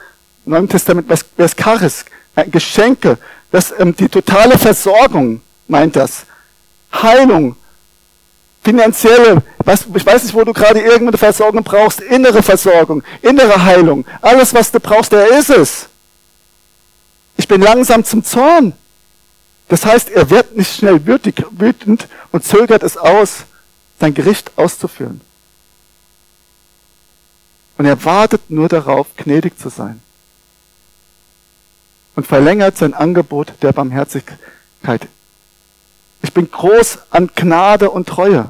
Im 0.45 0.53
Neuen 0.53 0.69
Testament, 0.69 1.09
was, 1.09 1.25
was 1.37 1.55
Charis, 1.55 2.05
Geschenke, 2.51 3.19
das, 3.51 3.73
ähm, 3.79 3.95
die 3.95 4.09
totale 4.09 4.59
Versorgung 4.59 5.41
meint 5.67 5.97
das. 5.97 6.27
Heilung, 6.93 7.57
finanzielle, 8.63 9.43
was, 9.59 9.87
ich 9.95 10.05
weiß 10.05 10.25
nicht, 10.25 10.35
wo 10.35 10.45
du 10.45 10.53
gerade 10.53 10.81
irgendeine 10.81 11.19
Versorgung 11.19 11.63
brauchst, 11.63 12.01
innere 12.01 12.43
Versorgung, 12.43 13.03
innere 13.23 13.65
Heilung, 13.65 14.05
alles, 14.21 14.53
was 14.55 14.71
du 14.71 14.81
brauchst, 14.81 15.13
der 15.13 15.39
ist 15.39 15.51
es. 15.51 15.89
Ich 17.37 17.47
bin 17.47 17.61
langsam 17.61 18.05
zum 18.05 18.25
Zorn. 18.25 18.73
Das 19.69 19.85
heißt, 19.85 20.11
er 20.11 20.31
wird 20.31 20.57
nicht 20.57 20.75
schnell 20.75 21.07
wütend 21.07 22.09
und 22.33 22.45
zögert 22.45 22.83
es 22.83 22.97
aus, 22.97 23.45
sein 24.01 24.15
Gericht 24.15 24.53
auszuführen. 24.57 25.21
Und 27.77 27.87
er 27.87 28.05
wartet 28.05 28.51
nur 28.51 28.69
darauf, 28.69 29.07
gnädig 29.17 29.59
zu 29.59 29.69
sein. 29.69 30.01
Und 32.17 32.27
verlängert 32.27 32.77
sein 32.77 32.95
Angebot 32.95 33.53
der 33.63 33.73
Barmherzigkeit. 33.73 35.07
Ich 36.23 36.33
bin 36.33 36.51
groß 36.51 36.99
an 37.11 37.31
Gnade 37.35 37.91
und 37.91 38.09
Treue 38.09 38.49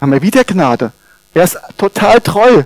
haben 0.00 0.12
wir 0.12 0.22
wieder 0.22 0.44
Gnade. 0.44 0.92
Er 1.34 1.44
ist 1.44 1.58
total 1.76 2.20
treu. 2.20 2.64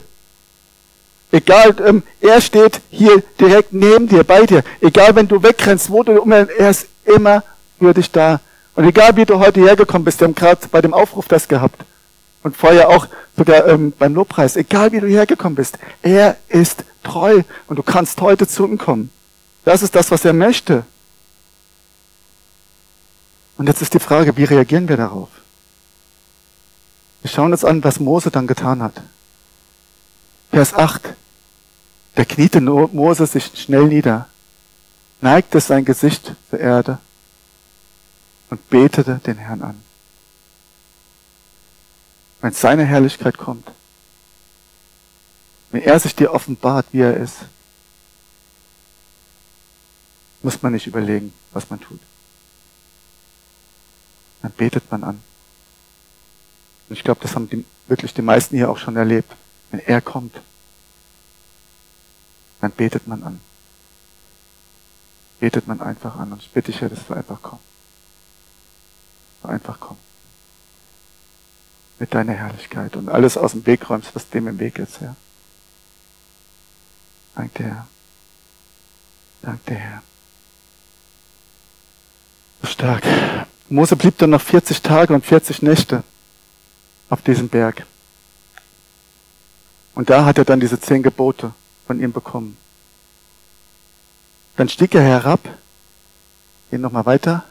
Egal, 1.30 1.74
ähm, 1.86 2.02
er 2.20 2.40
steht 2.40 2.80
hier 2.90 3.22
direkt 3.40 3.72
neben 3.72 4.06
dir, 4.06 4.22
bei 4.22 4.44
dir. 4.44 4.62
Egal, 4.80 5.14
wenn 5.14 5.28
du 5.28 5.42
wegrennst, 5.42 5.90
wo 5.90 6.02
du, 6.02 6.22
er 6.30 6.70
ist 6.70 6.88
immer 7.04 7.42
für 7.78 7.94
dich 7.94 8.10
da. 8.10 8.40
Und 8.74 8.84
egal 8.84 9.16
wie 9.16 9.24
du 9.24 9.38
heute 9.38 9.60
hergekommen 9.60 10.04
bist, 10.04 10.20
wir 10.20 10.28
haben 10.28 10.34
gerade 10.34 10.60
bei 10.70 10.82
dem 10.82 10.92
Aufruf 10.92 11.28
das 11.28 11.48
gehabt. 11.48 11.82
Und 12.42 12.56
vorher 12.56 12.88
auch 12.90 13.06
sogar 13.36 13.66
ähm, 13.66 13.92
beim 13.98 14.14
Lobpreis, 14.14 14.56
egal 14.56 14.92
wie 14.92 15.00
du 15.00 15.06
hergekommen 15.06 15.54
bist, 15.54 15.78
er 16.02 16.36
ist 16.48 16.84
treu 17.02 17.42
und 17.66 17.78
du 17.78 17.82
kannst 17.82 18.20
heute 18.20 18.46
zu 18.46 18.66
ihm 18.66 18.78
kommen. 18.78 19.10
Das 19.64 19.82
ist 19.82 19.94
das, 19.94 20.10
was 20.10 20.24
er 20.24 20.32
möchte. 20.32 20.84
Und 23.56 23.68
jetzt 23.68 23.82
ist 23.82 23.94
die 23.94 24.00
Frage, 24.00 24.36
wie 24.36 24.44
reagieren 24.44 24.88
wir 24.88 24.96
darauf? 24.96 25.28
Wir 27.22 27.30
schauen 27.30 27.52
uns 27.52 27.64
an, 27.64 27.84
was 27.84 28.00
Mose 28.00 28.30
dann 28.30 28.46
getan 28.46 28.82
hat. 28.82 29.00
Vers 30.50 30.74
8. 30.74 31.14
Da 32.14 32.24
kniete 32.24 32.60
Mose 32.60 33.26
sich 33.26 33.50
schnell 33.54 33.84
nieder, 33.84 34.28
neigte 35.20 35.60
sein 35.60 35.84
Gesicht 35.84 36.34
zur 36.50 36.60
Erde 36.60 36.98
und 38.50 38.68
betete 38.68 39.20
den 39.24 39.38
Herrn 39.38 39.62
an. 39.62 39.82
Wenn 42.42 42.52
seine 42.52 42.84
Herrlichkeit 42.84 43.38
kommt, 43.38 43.70
wenn 45.70 45.82
er 45.82 45.98
sich 45.98 46.14
dir 46.14 46.34
offenbart, 46.34 46.86
wie 46.92 47.00
er 47.00 47.16
ist, 47.16 47.36
muss 50.42 50.60
man 50.60 50.72
nicht 50.72 50.86
überlegen, 50.86 51.32
was 51.52 51.70
man 51.70 51.80
tut. 51.80 52.00
Dann 54.42 54.52
betet 54.52 54.90
man 54.90 55.04
an. 55.04 55.22
Und 56.88 56.96
ich 56.96 57.04
glaube, 57.04 57.20
das 57.22 57.34
haben 57.34 57.48
die, 57.48 57.64
wirklich 57.86 58.12
die 58.12 58.22
meisten 58.22 58.56
hier 58.56 58.70
auch 58.70 58.78
schon 58.78 58.96
erlebt. 58.96 59.34
Wenn 59.70 59.80
er 59.80 60.00
kommt, 60.00 60.34
dann 62.60 62.72
betet 62.72 63.06
man 63.06 63.22
an. 63.22 63.40
Betet 65.40 65.66
man 65.66 65.80
einfach 65.80 66.16
an. 66.16 66.32
Und 66.32 66.42
ich 66.42 66.50
bitte 66.50 66.70
dich, 66.70 66.80
Herr, 66.80 66.88
dass 66.88 67.06
du 67.06 67.14
einfach 67.14 67.40
kommst. 67.40 67.64
Einfach 69.42 69.78
komm. 69.80 69.96
Mit 71.98 72.14
deiner 72.14 72.32
Herrlichkeit 72.32 72.96
und 72.96 73.08
alles 73.08 73.36
aus 73.36 73.52
dem 73.52 73.66
Weg 73.66 73.88
räumst, 73.90 74.14
was 74.14 74.28
dem 74.28 74.46
im 74.48 74.58
Weg 74.58 74.78
ist, 74.78 75.00
Herr. 75.00 75.16
Danke, 77.34 77.64
Herr. 77.64 77.86
Danke, 79.42 79.74
Herr. 79.74 80.02
So 82.62 82.68
stark. 82.68 83.02
Mose 83.72 83.96
blieb 83.96 84.18
dann 84.18 84.30
noch 84.30 84.42
40 84.42 84.82
Tage 84.82 85.14
und 85.14 85.24
40 85.24 85.62
Nächte 85.62 86.02
auf 87.08 87.22
diesem 87.22 87.48
Berg. 87.48 87.86
Und 89.94 90.10
da 90.10 90.24
hat 90.24 90.38
er 90.38 90.44
dann 90.44 90.60
diese 90.60 90.78
zehn 90.78 91.02
Gebote 91.02 91.52
von 91.86 92.00
ihm 92.00 92.12
bekommen. 92.12 92.56
Dann 94.56 94.68
stieg 94.68 94.94
er 94.94 95.02
herab, 95.02 95.40
gehen 96.70 96.82
nochmal 96.82 97.06
weiter. 97.06 97.44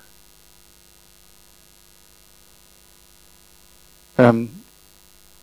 Ähm, 4.17 4.61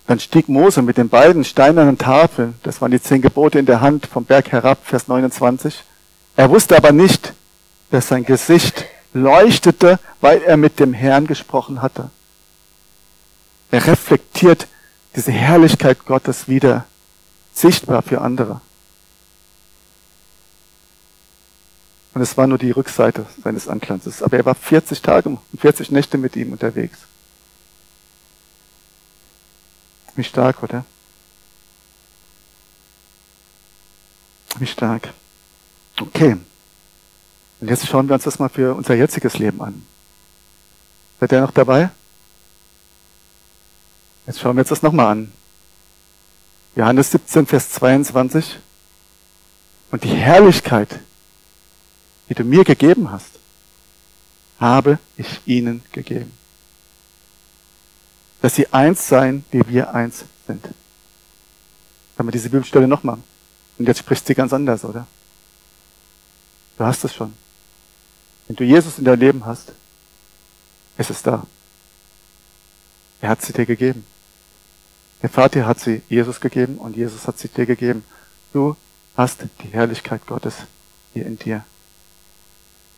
dann 0.06 0.20
stieg 0.20 0.48
Mose 0.48 0.82
mit 0.82 0.96
den 0.96 1.08
beiden 1.08 1.44
steinernen 1.44 1.98
Tafeln, 1.98 2.54
das 2.62 2.80
waren 2.80 2.92
die 2.92 3.02
zehn 3.02 3.20
Gebote 3.20 3.58
in 3.58 3.66
der 3.66 3.80
Hand, 3.80 4.06
vom 4.06 4.24
Berg 4.24 4.52
herab, 4.52 4.78
Vers 4.84 5.08
29. 5.08 5.82
Er 6.36 6.50
wusste 6.50 6.76
aber 6.76 6.92
nicht, 6.92 7.34
dass 7.90 8.08
sein 8.08 8.24
Gesicht 8.24 8.84
leuchtete, 9.12 9.98
weil 10.20 10.42
er 10.42 10.56
mit 10.56 10.78
dem 10.78 10.92
Herrn 10.92 11.26
gesprochen 11.26 11.82
hatte. 11.82 12.10
Er 13.70 13.86
reflektiert 13.86 14.66
diese 15.16 15.32
Herrlichkeit 15.32 16.06
Gottes 16.06 16.48
wieder 16.48 16.86
sichtbar 17.52 18.02
für 18.02 18.20
andere. 18.20 18.60
Und 22.14 22.22
es 22.22 22.36
war 22.36 22.46
nur 22.46 22.58
die 22.58 22.70
Rückseite 22.70 23.26
seines 23.44 23.68
Anklanzes. 23.68 24.22
Aber 24.22 24.36
er 24.36 24.44
war 24.44 24.54
40 24.54 25.02
Tage 25.02 25.28
und 25.28 25.40
40 25.56 25.90
Nächte 25.90 26.18
mit 26.18 26.34
ihm 26.36 26.52
unterwegs. 26.52 26.98
Wie 30.16 30.24
stark, 30.24 30.62
oder? 30.62 30.84
Wie 34.58 34.66
stark. 34.66 35.12
Okay. 36.00 36.36
Und 37.60 37.68
jetzt 37.68 37.86
schauen 37.86 38.08
wir 38.08 38.14
uns 38.14 38.24
das 38.24 38.38
mal 38.38 38.48
für 38.48 38.74
unser 38.74 38.94
jetziges 38.94 39.38
Leben 39.38 39.60
an. 39.60 39.84
Seid 41.20 41.32
ihr 41.32 41.40
noch 41.40 41.50
dabei? 41.50 41.90
Jetzt 44.26 44.40
schauen 44.40 44.56
wir 44.56 44.60
uns 44.60 44.68
das 44.68 44.82
nochmal 44.82 45.06
an. 45.06 45.32
Johannes 46.76 47.10
17, 47.10 47.46
Vers 47.46 47.70
22. 47.70 48.58
Und 49.90 50.04
die 50.04 50.14
Herrlichkeit, 50.14 51.00
die 52.28 52.34
du 52.34 52.44
mir 52.44 52.62
gegeben 52.62 53.10
hast, 53.10 53.30
habe 54.60 54.98
ich 55.16 55.40
ihnen 55.46 55.82
gegeben. 55.92 56.32
Dass 58.42 58.54
sie 58.54 58.72
eins 58.72 59.08
seien, 59.08 59.44
wie 59.50 59.66
wir 59.66 59.94
eins 59.94 60.24
sind. 60.46 60.64
Haben 62.16 62.28
wir 62.28 62.32
diese 62.32 62.50
Bibelstelle 62.50 62.86
nochmal. 62.86 63.18
Und 63.78 63.88
jetzt 63.88 63.98
spricht 63.98 64.26
sie 64.26 64.34
ganz 64.34 64.52
anders, 64.52 64.84
oder? 64.84 65.06
Du 66.76 66.84
hast 66.84 67.04
es 67.04 67.14
schon. 67.14 67.34
Wenn 68.48 68.56
du 68.56 68.64
Jesus 68.64 68.98
in 68.98 69.04
dein 69.04 69.20
Leben 69.20 69.44
hast, 69.44 69.72
ist 70.96 71.10
es 71.10 71.22
da. 71.22 71.46
Er 73.20 73.28
hat 73.28 73.42
sie 73.42 73.52
dir 73.52 73.66
gegeben. 73.66 74.04
Der 75.22 75.28
Vater 75.28 75.66
hat 75.66 75.80
sie 75.80 76.02
Jesus 76.08 76.40
gegeben 76.40 76.78
und 76.78 76.96
Jesus 76.96 77.26
hat 77.26 77.38
sie 77.38 77.48
dir 77.48 77.66
gegeben. 77.66 78.04
Du 78.52 78.76
hast 79.16 79.40
die 79.62 79.68
Herrlichkeit 79.68 80.26
Gottes 80.26 80.54
hier 81.12 81.26
in 81.26 81.38
dir. 81.38 81.64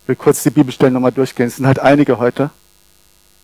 Ich 0.02 0.08
will 0.08 0.16
kurz 0.16 0.42
die 0.42 0.50
Bibelstellen 0.50 0.94
nochmal 0.94 1.12
durchgehen. 1.12 1.48
Es 1.48 1.56
sind 1.56 1.66
halt 1.66 1.78
einige 1.78 2.18
heute. 2.18 2.50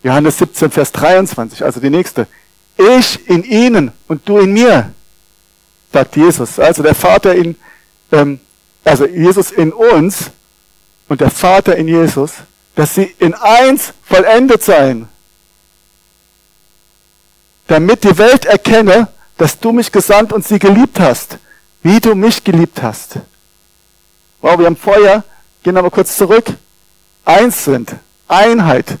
Johannes 0.03 0.37
17, 0.37 0.71
Vers 0.71 0.91
23, 0.91 1.63
also 1.63 1.79
die 1.79 1.89
nächste. 1.89 2.27
Ich 2.77 3.27
in 3.27 3.43
ihnen 3.43 3.91
und 4.07 4.29
du 4.29 4.37
in 4.37 4.53
mir, 4.53 4.93
sagt 5.91 6.15
Jesus. 6.15 6.59
Also 6.59 6.83
der 6.83 6.95
Vater 6.95 7.35
in, 7.35 7.55
ähm, 8.11 8.39
also 8.83 9.07
Jesus 9.07 9.51
in 9.51 9.73
uns 9.73 10.31
und 11.07 11.21
der 11.21 11.31
Vater 11.31 11.75
in 11.75 11.87
Jesus, 11.87 12.33
dass 12.75 12.95
sie 12.95 13.15
in 13.19 13.33
eins 13.33 13.93
vollendet 14.03 14.63
seien 14.63 15.07
damit 17.67 18.03
die 18.03 18.17
Welt 18.17 18.45
erkenne, 18.45 19.09
dass 19.37 19.59
du 19.59 19.71
mich 19.71 19.91
gesandt 19.91 20.33
und 20.33 20.45
sie 20.45 20.57
geliebt 20.57 20.99
hast, 20.99 21.37
wie 21.83 21.99
du 21.99 22.15
mich 22.15 22.43
geliebt 22.43 22.81
hast. 22.81 23.17
Wow, 24.41 24.57
wir 24.57 24.65
haben 24.65 24.77
Feuer, 24.77 25.23
gehen 25.63 25.77
aber 25.77 25.91
kurz 25.91 26.17
zurück, 26.17 26.45
eins 27.25 27.65
sind, 27.65 27.95
Einheit. 28.27 28.97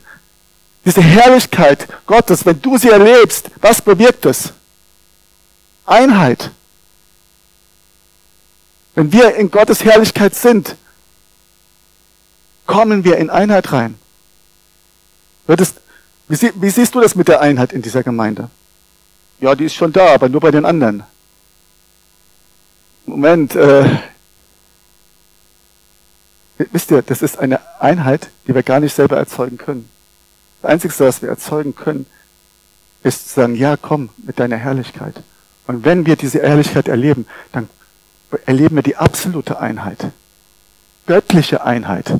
Diese 0.85 1.01
Herrlichkeit 1.01 1.87
Gottes, 2.05 2.45
wenn 2.45 2.61
du 2.61 2.77
sie 2.77 2.89
erlebst, 2.89 3.49
was 3.61 3.81
bewirkt 3.81 4.25
es? 4.25 4.53
Einheit. 5.85 6.51
Wenn 8.95 9.11
wir 9.11 9.35
in 9.35 9.49
Gottes 9.51 9.83
Herrlichkeit 9.83 10.35
sind, 10.35 10.75
kommen 12.67 13.03
wir 13.03 13.17
in 13.17 13.29
Einheit 13.29 13.71
rein. 13.71 13.95
Würdest, 15.47 15.81
wie, 16.27 16.51
wie 16.55 16.69
siehst 16.69 16.93
du 16.93 17.01
das 17.01 17.15
mit 17.15 17.27
der 17.27 17.41
Einheit 17.41 17.73
in 17.73 17.81
dieser 17.81 18.03
Gemeinde? 18.03 18.49
Ja, 19.39 19.55
die 19.55 19.65
ist 19.65 19.75
schon 19.75 19.93
da, 19.93 20.13
aber 20.13 20.29
nur 20.29 20.41
bei 20.41 20.51
den 20.51 20.65
anderen. 20.65 21.03
Moment, 23.05 23.55
äh, 23.55 23.85
wisst 26.57 26.91
ihr, 26.91 27.01
das 27.01 27.21
ist 27.21 27.39
eine 27.39 27.59
Einheit, 27.79 28.29
die 28.47 28.53
wir 28.53 28.63
gar 28.63 28.79
nicht 28.79 28.93
selber 28.93 29.17
erzeugen 29.17 29.57
können. 29.57 29.89
Das 30.61 30.71
Einzige, 30.71 30.99
was 30.99 31.21
wir 31.21 31.29
erzeugen 31.29 31.75
können, 31.75 32.05
ist 33.03 33.29
zu 33.29 33.35
sagen, 33.35 33.55
ja, 33.55 33.77
komm 33.77 34.09
mit 34.17 34.39
deiner 34.39 34.57
Herrlichkeit. 34.57 35.23
Und 35.67 35.85
wenn 35.85 36.05
wir 36.05 36.15
diese 36.15 36.41
Herrlichkeit 36.41 36.87
erleben, 36.87 37.27
dann 37.51 37.69
erleben 38.45 38.75
wir 38.75 38.83
die 38.83 38.97
absolute 38.97 39.59
Einheit. 39.59 40.07
Göttliche 41.05 41.63
Einheit. 41.63 42.19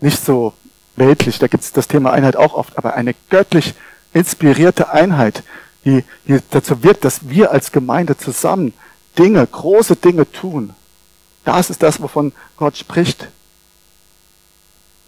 Nicht 0.00 0.24
so 0.24 0.52
weltlich, 0.96 1.38
da 1.38 1.46
gibt 1.46 1.64
es 1.64 1.72
das 1.72 1.88
Thema 1.88 2.12
Einheit 2.12 2.36
auch 2.36 2.54
oft, 2.54 2.76
aber 2.76 2.94
eine 2.94 3.14
göttlich 3.30 3.74
inspirierte 4.12 4.90
Einheit, 4.90 5.42
die, 5.84 6.04
die 6.26 6.40
dazu 6.50 6.82
wirkt, 6.82 7.04
dass 7.04 7.28
wir 7.28 7.50
als 7.52 7.72
Gemeinde 7.72 8.16
zusammen 8.16 8.72
Dinge, 9.18 9.46
große 9.46 9.96
Dinge 9.96 10.30
tun. 10.30 10.74
Das 11.44 11.70
ist 11.70 11.82
das, 11.82 12.00
wovon 12.00 12.32
Gott 12.56 12.76
spricht. 12.76 13.28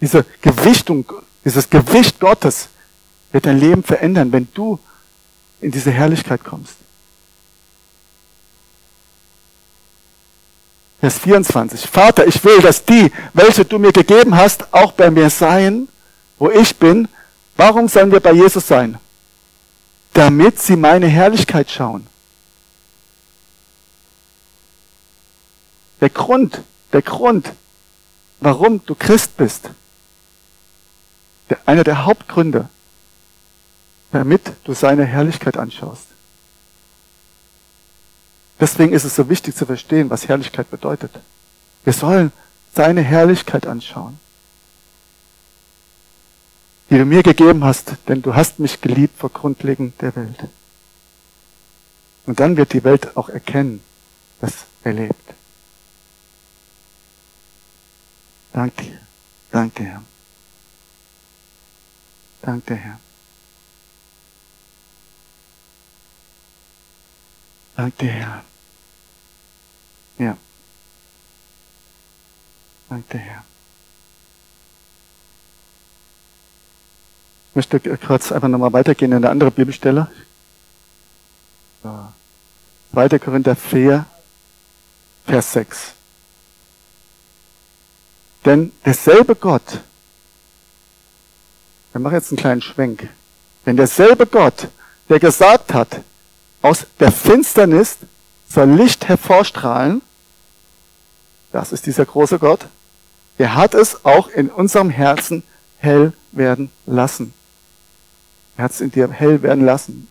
Diese 0.00 0.24
Gewichtung, 0.40 1.04
dieses 1.44 1.68
Gewicht 1.68 2.18
Gottes 2.20 2.68
wird 3.32 3.46
dein 3.46 3.58
Leben 3.58 3.82
verändern, 3.82 4.32
wenn 4.32 4.48
du 4.54 4.78
in 5.60 5.70
diese 5.70 5.90
Herrlichkeit 5.90 6.42
kommst. 6.42 6.74
Vers 11.00 11.18
24. 11.18 11.88
Vater, 11.88 12.26
ich 12.26 12.42
will, 12.44 12.60
dass 12.60 12.84
die, 12.84 13.10
welche 13.32 13.64
du 13.64 13.78
mir 13.78 13.92
gegeben 13.92 14.36
hast, 14.36 14.72
auch 14.72 14.92
bei 14.92 15.10
mir 15.10 15.30
seien, 15.30 15.88
wo 16.38 16.50
ich 16.50 16.76
bin. 16.76 17.08
Warum 17.56 17.88
sollen 17.88 18.12
wir 18.12 18.20
bei 18.20 18.32
Jesus 18.32 18.66
sein? 18.66 18.98
damit 20.12 20.60
sie 20.60 20.76
meine 20.76 21.06
Herrlichkeit 21.06 21.70
schauen. 21.70 22.06
Der 26.00 26.10
Grund, 26.10 26.62
der 26.92 27.02
Grund, 27.02 27.52
warum 28.40 28.84
du 28.84 28.94
Christ 28.94 29.36
bist, 29.36 29.70
der, 31.48 31.58
einer 31.66 31.84
der 31.84 32.04
Hauptgründe, 32.06 32.68
damit 34.12 34.42
du 34.64 34.72
seine 34.72 35.04
Herrlichkeit 35.04 35.56
anschaust. 35.56 36.06
Deswegen 38.60 38.92
ist 38.92 39.04
es 39.04 39.16
so 39.16 39.28
wichtig 39.28 39.56
zu 39.56 39.64
verstehen, 39.64 40.10
was 40.10 40.28
Herrlichkeit 40.28 40.70
bedeutet. 40.70 41.10
Wir 41.82 41.94
sollen 41.94 42.30
seine 42.74 43.00
Herrlichkeit 43.00 43.66
anschauen, 43.66 44.20
die 46.90 46.98
du 46.98 47.06
mir 47.06 47.22
gegeben 47.22 47.64
hast, 47.64 47.94
denn 48.06 48.20
du 48.20 48.34
hast 48.34 48.58
mich 48.58 48.80
geliebt 48.80 49.18
vor 49.18 49.30
Grundlegung 49.30 49.94
der 50.00 50.14
Welt. 50.14 50.44
Und 52.26 52.38
dann 52.38 52.56
wird 52.56 52.74
die 52.74 52.84
Welt 52.84 53.16
auch 53.16 53.30
erkennen, 53.30 53.82
dass 54.40 54.52
er 54.84 54.92
lebt. 54.92 55.34
Danke. 58.52 59.00
Danke, 59.50 59.84
Herr. 59.84 60.02
Danke, 62.42 62.74
Herr. 62.74 63.00
Danke, 67.80 68.08
Herr. 68.08 68.44
Ja. 70.18 70.36
Danke, 72.90 73.16
Herr. 73.16 73.42
Ich 77.48 77.56
möchte 77.56 77.80
kurz 77.96 78.32
einfach 78.32 78.48
nochmal 78.48 78.74
weitergehen 78.74 79.12
in 79.12 79.16
eine 79.16 79.30
andere 79.30 79.50
Bibelstelle. 79.50 80.10
2. 82.92 83.18
Korinther 83.18 83.56
4, 83.56 84.04
Vers 85.24 85.52
6. 85.54 85.92
Denn 88.44 88.72
derselbe 88.84 89.34
Gott, 89.34 89.80
wir 91.92 92.00
machen 92.02 92.16
jetzt 92.16 92.30
einen 92.30 92.36
kleinen 92.40 92.60
Schwenk, 92.60 93.08
denn 93.64 93.78
derselbe 93.78 94.26
Gott, 94.26 94.68
der 95.08 95.18
gesagt 95.18 95.72
hat, 95.72 96.02
aus 96.62 96.86
der 96.98 97.12
Finsternis 97.12 97.98
soll 98.48 98.70
Licht 98.70 99.08
hervorstrahlen, 99.08 100.02
das 101.52 101.72
ist 101.72 101.86
dieser 101.86 102.04
große 102.04 102.38
Gott, 102.38 102.66
er 103.38 103.54
hat 103.54 103.74
es 103.74 104.04
auch 104.04 104.28
in 104.28 104.50
unserem 104.50 104.90
Herzen 104.90 105.42
hell 105.78 106.12
werden 106.32 106.70
lassen. 106.86 107.32
Er 108.56 108.64
hat 108.64 108.72
es 108.72 108.80
in 108.80 108.90
dir 108.90 109.10
hell 109.10 109.42
werden 109.42 109.64
lassen. 109.64 110.08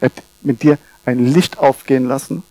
Er 0.00 0.06
hat 0.06 0.22
mit 0.42 0.62
dir 0.62 0.78
ein 1.04 1.26
Licht 1.26 1.58
aufgehen 1.58 2.06
lassen, 2.06 2.42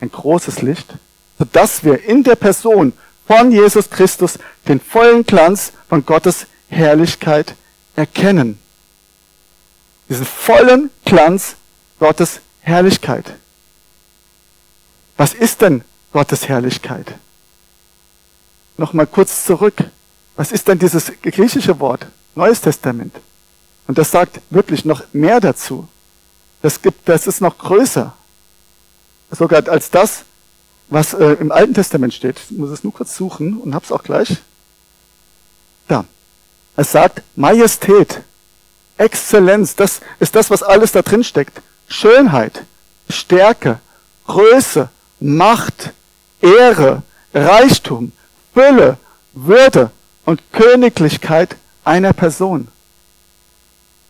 ein 0.00 0.10
großes 0.10 0.62
Licht, 0.62 0.94
sodass 1.38 1.84
wir 1.84 2.04
in 2.04 2.24
der 2.24 2.36
Person 2.36 2.92
von 3.26 3.52
Jesus 3.52 3.90
Christus 3.90 4.38
den 4.66 4.80
vollen 4.80 5.24
Glanz 5.24 5.72
von 5.88 6.04
Gottes 6.04 6.46
Herrlichkeit 6.68 7.54
erkennen. 7.96 8.58
Diesen 10.08 10.26
vollen 10.26 10.90
Glanz 11.04 11.56
Gottes 11.98 12.40
Herrlichkeit. 12.60 13.34
Was 15.16 15.34
ist 15.34 15.60
denn 15.60 15.84
Gottes 16.12 16.48
Herrlichkeit? 16.48 17.14
Nochmal 18.76 19.06
kurz 19.06 19.44
zurück. 19.44 19.74
Was 20.36 20.50
ist 20.50 20.66
denn 20.66 20.78
dieses 20.78 21.12
griechische 21.22 21.78
Wort? 21.78 22.06
Neues 22.34 22.60
Testament. 22.60 23.14
Und 23.86 23.98
das 23.98 24.10
sagt 24.10 24.40
wirklich 24.50 24.84
noch 24.84 25.02
mehr 25.12 25.40
dazu. 25.40 25.88
Das 26.62 26.80
gibt, 26.80 27.08
das 27.08 27.26
ist 27.26 27.40
noch 27.40 27.58
größer. 27.58 28.14
Sogar 29.30 29.68
als 29.68 29.90
das, 29.90 30.24
was 30.88 31.14
äh, 31.14 31.34
im 31.34 31.52
Alten 31.52 31.74
Testament 31.74 32.14
steht. 32.14 32.38
Ich 32.50 32.56
muss 32.56 32.70
es 32.70 32.82
nur 32.82 32.92
kurz 32.92 33.14
suchen 33.16 33.58
und 33.58 33.74
hab's 33.74 33.92
auch 33.92 34.02
gleich. 34.02 34.38
Da. 35.88 36.04
Es 36.76 36.90
sagt 36.90 37.22
Majestät, 37.36 38.22
Exzellenz, 38.96 39.76
das 39.76 40.00
ist 40.18 40.34
das, 40.34 40.50
was 40.50 40.62
alles 40.62 40.92
da 40.92 41.02
drin 41.02 41.22
steckt. 41.22 41.60
Schönheit, 41.94 42.64
Stärke, 43.08 43.78
Größe, 44.26 44.88
Macht, 45.20 45.92
Ehre, 46.40 47.02
Reichtum, 47.32 48.12
Fülle, 48.52 48.98
Würde 49.32 49.90
und 50.24 50.40
Königlichkeit 50.52 51.56
einer 51.84 52.12
Person. 52.12 52.68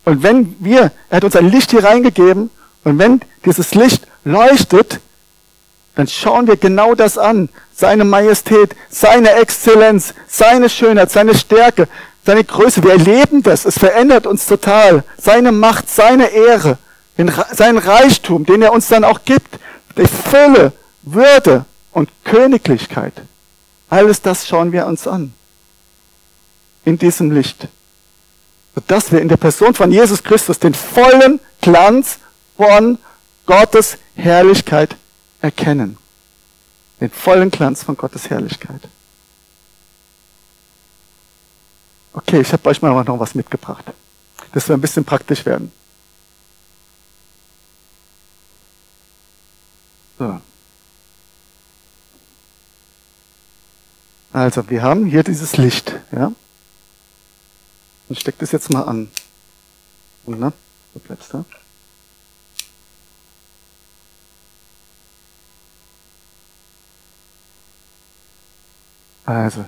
Und 0.04 0.22
wenn 0.22 0.56
wir, 0.60 0.92
er 1.10 1.16
hat 1.16 1.24
uns 1.24 1.36
ein 1.36 1.50
Licht 1.50 1.70
hier 1.72 1.84
reingegeben, 1.84 2.50
und 2.84 2.98
wenn 2.98 3.20
dieses 3.44 3.74
Licht 3.74 4.06
leuchtet, 4.24 5.00
dann 5.94 6.06
schauen 6.08 6.46
wir 6.46 6.56
genau 6.56 6.94
das 6.94 7.16
an. 7.18 7.48
Seine 7.74 8.04
Majestät, 8.04 8.74
seine 8.88 9.32
Exzellenz, 9.32 10.14
seine 10.26 10.68
Schönheit, 10.68 11.10
seine 11.10 11.34
Stärke, 11.34 11.88
seine 12.24 12.44
Größe. 12.44 12.82
Wir 12.82 12.92
erleben 12.92 13.42
das. 13.42 13.64
Es 13.64 13.78
verändert 13.78 14.26
uns 14.26 14.46
total. 14.46 15.04
Seine 15.16 15.52
Macht, 15.52 15.88
seine 15.88 16.28
Ehre, 16.28 16.78
den, 17.18 17.32
seinen 17.52 17.78
Reichtum, 17.78 18.44
den 18.44 18.62
er 18.62 18.72
uns 18.72 18.88
dann 18.88 19.04
auch 19.04 19.24
gibt. 19.24 19.58
Die 19.96 20.06
Fülle, 20.06 20.72
Würde 21.02 21.64
und 21.92 22.10
Königlichkeit. 22.24 23.14
Alles 23.88 24.20
das 24.22 24.48
schauen 24.48 24.72
wir 24.72 24.86
uns 24.86 25.06
an. 25.06 25.32
In 26.84 26.98
diesem 26.98 27.30
Licht. 27.30 27.68
Sodass 28.74 29.12
wir 29.12 29.20
in 29.20 29.28
der 29.28 29.36
Person 29.36 29.74
von 29.74 29.92
Jesus 29.92 30.22
Christus 30.22 30.58
den 30.58 30.74
vollen 30.74 31.38
Glanz 31.60 32.18
von 32.56 32.98
Gottes 33.46 33.98
Herrlichkeit 34.16 34.96
erkennen. 35.40 35.96
Den 37.00 37.10
vollen 37.10 37.50
Glanz 37.50 37.82
von 37.82 37.96
Gottes 37.96 38.30
Herrlichkeit. 38.30 38.80
Okay, 42.12 42.40
ich 42.40 42.52
habe 42.52 42.68
euch 42.68 42.80
mal 42.80 43.04
noch 43.04 43.18
was 43.20 43.34
mitgebracht. 43.34 43.84
Das 44.52 44.68
wir 44.68 44.76
ein 44.76 44.80
bisschen 44.80 45.04
praktisch 45.04 45.44
werden. 45.46 45.72
So. 50.24 50.40
Also, 54.32 54.70
wir 54.70 54.82
haben 54.82 55.04
hier 55.04 55.22
dieses 55.22 55.58
Licht, 55.58 55.92
ja. 56.12 56.32
Ich 58.08 58.20
stecke 58.20 58.38
das 58.38 58.52
jetzt 58.52 58.70
mal 58.70 58.82
an. 58.82 59.10
Und, 60.24 60.40
ne? 60.40 60.52
Wo 60.94 61.00
bleibst 61.00 61.32
du? 61.32 61.44
Also, 69.26 69.64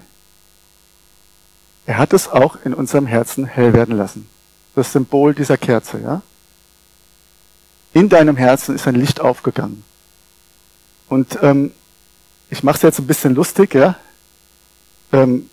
er 1.85 1.99
hat 1.99 2.15
es 2.15 2.29
auch 2.29 2.57
in 2.65 2.73
unserem 2.73 3.07
Herzen 3.07 3.45
hell 3.45 3.75
werden 3.75 3.97
lassen. 3.97 4.29
Das 4.75 4.93
Symbol 4.93 5.35
dieser 5.35 5.59
Kerze, 5.59 6.01
ja? 6.01 6.23
In 7.93 8.09
deinem 8.09 8.37
Herzen 8.37 8.75
ist 8.75 8.87
ein 8.87 8.95
Licht 8.95 9.21
aufgegangen. 9.21 9.85
Und 11.09 11.39
ähm, 11.43 11.73
ich 12.51 12.63
mache 12.63 12.77
es 12.77 12.83
jetzt 12.83 12.99
ein 12.99 13.07
bisschen 13.07 13.35
lustig, 13.35 13.75
ja? 13.75 13.97
Ähm, 15.13 15.49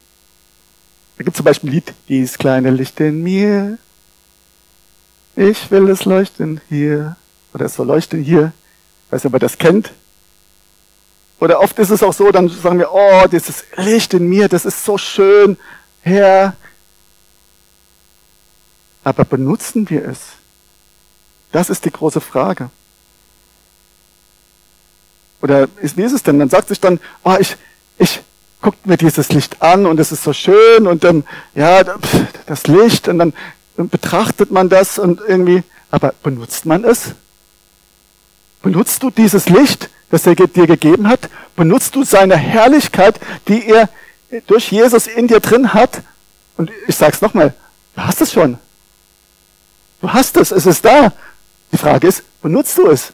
da 1.17 1.23
gibt 1.23 1.37
zum 1.37 1.45
Beispiel 1.45 1.69
ein 1.69 1.73
Lied, 1.73 1.93
dies 2.07 2.37
kleine 2.37 2.71
Licht 2.71 2.99
in 2.99 3.21
mir, 3.21 3.77
ich 5.35 5.71
will 5.71 5.89
es 5.89 6.05
leuchten 6.05 6.61
hier, 6.69 7.15
oder 7.53 7.65
es 7.65 7.75
soll 7.75 7.87
leuchten 7.87 8.23
hier. 8.23 8.53
Ich 9.07 9.11
weiß 9.11 9.23
nicht, 9.23 9.33
ob 9.33 9.35
ihr 9.35 9.39
das 9.39 9.57
kennt. 9.57 9.91
Oder 11.39 11.59
oft 11.59 11.77
ist 11.79 11.89
es 11.89 12.03
auch 12.03 12.13
so, 12.13 12.31
dann 12.31 12.49
sagen 12.49 12.79
wir, 12.79 12.91
oh, 12.91 13.27
dieses 13.27 13.65
Licht 13.75 14.13
in 14.13 14.27
mir, 14.27 14.47
das 14.47 14.65
ist 14.65 14.85
so 14.85 14.97
schön, 14.97 15.57
Herr. 16.01 16.55
Aber 19.03 19.25
benutzen 19.25 19.89
wir 19.89 20.07
es? 20.07 20.19
Das 21.51 21.69
ist 21.69 21.85
die 21.85 21.91
große 21.91 22.21
Frage. 22.21 22.69
Oder 25.43 25.67
wie 25.77 26.01
ist 26.01 26.13
es 26.13 26.23
denn? 26.23 26.39
Man 26.39 26.49
sagt 26.49 26.69
sich 26.69 26.79
dann, 26.79 26.99
oh, 27.23 27.35
ich, 27.39 27.55
ich 27.99 28.21
gucke 28.61 28.77
mir 28.85 28.97
dieses 28.97 29.29
Licht 29.29 29.61
an 29.61 29.85
und 29.85 29.99
es 29.99 30.11
ist 30.11 30.23
so 30.23 30.33
schön 30.33 30.87
und 30.87 31.03
ähm, 31.03 31.23
ja, 31.53 31.83
das 32.47 32.65
Licht 32.65 33.07
und 33.07 33.19
dann 33.19 33.33
betrachtet 33.75 34.49
man 34.51 34.69
das 34.69 34.97
und 34.97 35.21
irgendwie, 35.27 35.61
aber 35.91 36.15
benutzt 36.23 36.65
man 36.65 36.83
es? 36.83 37.11
Benutzt 38.63 39.03
du 39.03 39.11
dieses 39.11 39.49
Licht? 39.49 39.89
das 40.13 40.27
er 40.27 40.35
dir 40.35 40.67
gegeben 40.67 41.07
hat? 41.07 41.27
Benutzt 41.55 41.95
du 41.95 42.03
seine 42.03 42.37
Herrlichkeit, 42.37 43.19
die 43.47 43.67
er 43.67 43.89
durch 44.45 44.71
Jesus 44.71 45.07
in 45.07 45.27
dir 45.27 45.39
drin 45.39 45.73
hat? 45.73 46.03
Und 46.55 46.69
ich 46.87 46.95
sage 46.95 47.13
es 47.15 47.21
nochmal, 47.21 47.55
du 47.95 48.01
hast 48.03 48.21
es 48.21 48.31
schon. 48.31 48.59
Du 50.01 50.13
hast 50.13 50.37
es, 50.37 50.51
es 50.51 50.67
ist 50.67 50.85
da. 50.85 51.11
Die 51.71 51.77
Frage 51.77 52.07
ist, 52.07 52.21
benutzt 52.43 52.77
du 52.77 52.91
es? 52.91 53.11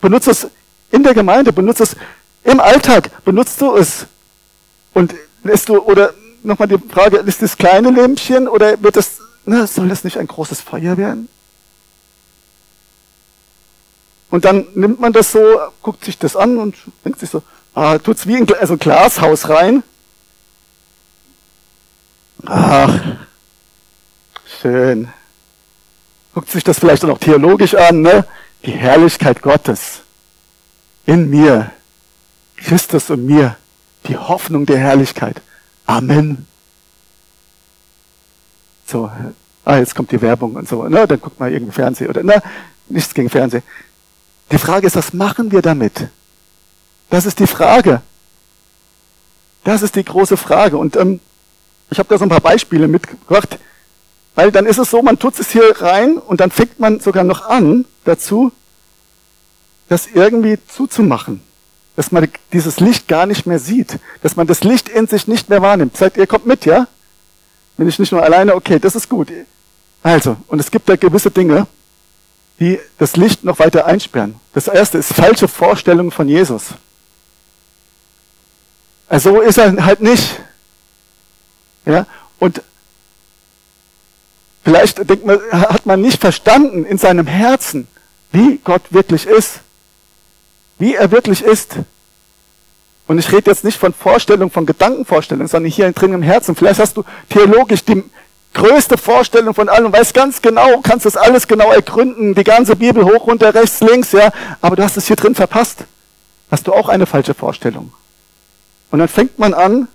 Benutzt 0.00 0.28
es 0.28 0.46
in 0.92 1.02
der 1.02 1.14
Gemeinde, 1.14 1.52
benutzt 1.52 1.80
es 1.80 1.96
im 2.44 2.60
Alltag, 2.60 3.10
benutzt 3.24 3.60
du 3.60 3.74
es? 3.74 4.06
Und 4.94 5.14
lässt 5.42 5.68
du, 5.68 5.78
oder 5.78 6.14
nochmal 6.42 6.68
die 6.68 6.78
Frage, 6.78 7.16
ist 7.18 7.42
das 7.42 7.56
kleine 7.56 7.90
Lämpchen 7.90 8.46
oder 8.46 8.80
wird 8.82 8.96
das, 8.96 9.18
na, 9.44 9.66
soll 9.66 9.88
das 9.88 10.04
nicht 10.04 10.18
ein 10.18 10.26
großes 10.28 10.60
Feuer 10.60 10.96
werden? 10.96 11.28
Und 14.30 14.44
dann 14.44 14.66
nimmt 14.74 15.00
man 15.00 15.12
das 15.12 15.32
so, 15.32 15.40
guckt 15.82 16.04
sich 16.04 16.18
das 16.18 16.36
an 16.36 16.58
und 16.58 16.76
denkt 17.04 17.20
sich 17.20 17.30
so, 17.30 17.42
ah, 17.74 17.98
tut's 17.98 18.26
wie 18.26 18.36
in 18.36 18.54
also 18.54 18.74
ein 18.74 18.78
Glashaus 18.78 19.48
rein. 19.48 19.82
Ach, 22.46 22.98
schön. 24.60 25.08
Guckt 26.34 26.50
sich 26.50 26.64
das 26.64 26.78
vielleicht 26.78 27.04
auch 27.04 27.08
noch 27.08 27.18
theologisch 27.18 27.74
an, 27.74 28.00
ne? 28.00 28.26
Die 28.64 28.72
Herrlichkeit 28.72 29.42
Gottes 29.42 30.01
in 31.06 31.30
mir, 31.30 31.70
Christus 32.56 33.10
und 33.10 33.26
mir, 33.26 33.56
die 34.06 34.16
Hoffnung 34.16 34.66
der 34.66 34.78
Herrlichkeit. 34.78 35.40
Amen. 35.86 36.46
So, 38.86 39.10
ah, 39.64 39.76
jetzt 39.76 39.94
kommt 39.94 40.12
die 40.12 40.20
Werbung 40.20 40.54
und 40.54 40.68
so, 40.68 40.84
ne? 40.84 41.06
Dann 41.06 41.20
guckt 41.20 41.40
mal 41.40 41.52
irgendwie 41.52 41.72
Fernsehen 41.72 42.08
oder, 42.08 42.22
ne? 42.22 42.42
Nichts 42.88 43.14
gegen 43.14 43.30
Fernsehen. 43.30 43.62
Die 44.50 44.58
Frage 44.58 44.86
ist, 44.86 44.96
was 44.96 45.12
machen 45.12 45.50
wir 45.50 45.62
damit? 45.62 46.08
Das 47.10 47.26
ist 47.26 47.38
die 47.38 47.46
Frage. 47.46 48.02
Das 49.64 49.82
ist 49.82 49.96
die 49.96 50.04
große 50.04 50.36
Frage. 50.36 50.76
Und 50.76 50.96
ähm, 50.96 51.20
ich 51.90 51.98
habe 51.98 52.08
da 52.08 52.18
so 52.18 52.24
ein 52.24 52.28
paar 52.28 52.40
Beispiele 52.40 52.88
mitgebracht, 52.88 53.58
weil 54.34 54.50
dann 54.50 54.66
ist 54.66 54.78
es 54.78 54.90
so, 54.90 55.02
man 55.02 55.18
tut 55.18 55.38
es 55.38 55.50
hier 55.50 55.80
rein 55.80 56.18
und 56.18 56.40
dann 56.40 56.50
fängt 56.50 56.80
man 56.80 57.00
sogar 57.00 57.24
noch 57.24 57.46
an 57.46 57.84
dazu, 58.04 58.50
das 59.88 60.08
irgendwie 60.12 60.58
zuzumachen. 60.68 61.42
Dass 61.96 62.10
man 62.10 62.28
dieses 62.52 62.80
Licht 62.80 63.06
gar 63.08 63.26
nicht 63.26 63.46
mehr 63.46 63.58
sieht. 63.58 63.98
Dass 64.22 64.36
man 64.36 64.46
das 64.46 64.64
Licht 64.64 64.88
in 64.88 65.06
sich 65.06 65.28
nicht 65.28 65.48
mehr 65.48 65.60
wahrnimmt. 65.60 65.96
Seid 65.96 66.16
ihr 66.16 66.26
kommt 66.26 66.46
mit, 66.46 66.64
ja? 66.64 66.86
Bin 67.76 67.88
ich 67.88 67.98
nicht 67.98 68.12
nur 68.12 68.22
alleine? 68.22 68.54
Okay, 68.54 68.78
das 68.78 68.94
ist 68.94 69.08
gut. 69.08 69.28
Also, 70.02 70.36
und 70.48 70.58
es 70.58 70.70
gibt 70.70 70.88
da 70.88 70.96
gewisse 70.96 71.30
Dinge, 71.30 71.66
die 72.58 72.78
das 72.98 73.16
Licht 73.16 73.44
noch 73.44 73.58
weiter 73.58 73.86
einsperren. 73.86 74.36
Das 74.52 74.68
erste 74.68 74.98
ist 74.98 75.12
falsche 75.12 75.48
Vorstellungen 75.48 76.10
von 76.10 76.28
Jesus. 76.28 76.68
Also 79.08 79.32
so 79.32 79.40
ist 79.40 79.58
er 79.58 79.84
halt 79.84 80.00
nicht. 80.00 80.40
Ja, 81.84 82.06
und 82.38 82.62
vielleicht 84.64 84.98
denkt 85.10 85.26
man, 85.26 85.38
hat 85.52 85.86
man 85.86 86.00
nicht 86.00 86.20
verstanden 86.20 86.84
in 86.84 86.98
seinem 86.98 87.26
Herzen, 87.26 87.88
wie 88.30 88.58
Gott 88.64 88.82
wirklich 88.90 89.26
ist. 89.26 89.60
Wie 90.82 90.96
er 90.96 91.12
wirklich 91.12 91.44
ist. 91.44 91.76
Und 93.06 93.16
ich 93.16 93.30
rede 93.30 93.48
jetzt 93.48 93.62
nicht 93.62 93.78
von 93.78 93.94
Vorstellung, 93.94 94.50
von 94.50 94.66
Gedankenvorstellung, 94.66 95.46
sondern 95.46 95.70
hier 95.70 95.92
drin 95.92 96.12
im 96.12 96.22
Herzen. 96.22 96.56
Vielleicht 96.56 96.80
hast 96.80 96.96
du 96.96 97.04
theologisch 97.28 97.84
die 97.84 98.02
größte 98.52 98.98
Vorstellung 98.98 99.54
von 99.54 99.68
allem, 99.68 99.92
weißt 99.92 100.12
ganz 100.12 100.42
genau, 100.42 100.80
kannst 100.80 101.06
das 101.06 101.16
alles 101.16 101.46
genau 101.46 101.70
ergründen, 101.70 102.34
die 102.34 102.42
ganze 102.42 102.74
Bibel 102.74 103.04
hoch, 103.04 103.28
runter, 103.28 103.54
rechts, 103.54 103.78
links, 103.78 104.10
ja, 104.10 104.32
aber 104.60 104.74
du 104.74 104.82
hast 104.82 104.96
es 104.96 105.06
hier 105.06 105.14
drin 105.14 105.36
verpasst. 105.36 105.84
Hast 106.50 106.66
du 106.66 106.72
auch 106.72 106.88
eine 106.88 107.06
falsche 107.06 107.34
Vorstellung. 107.34 107.92
Und 108.90 108.98
dann 108.98 109.06
fängt 109.06 109.38
man 109.38 109.54
an, 109.54 109.86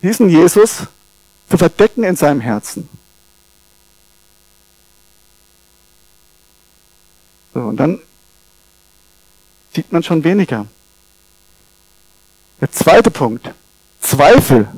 diesen 0.00 0.30
Jesus 0.30 0.84
zu 1.50 1.58
verdecken 1.58 2.02
in 2.02 2.16
seinem 2.16 2.40
Herzen. 2.40 2.88
So, 7.52 7.60
und 7.60 7.76
dann 7.76 8.00
sieht 9.74 9.92
man 9.92 10.02
schon 10.02 10.24
weniger. 10.24 10.66
Der 12.60 12.70
zweite 12.70 13.10
Punkt. 13.10 13.50
Zweifel. 14.00 14.68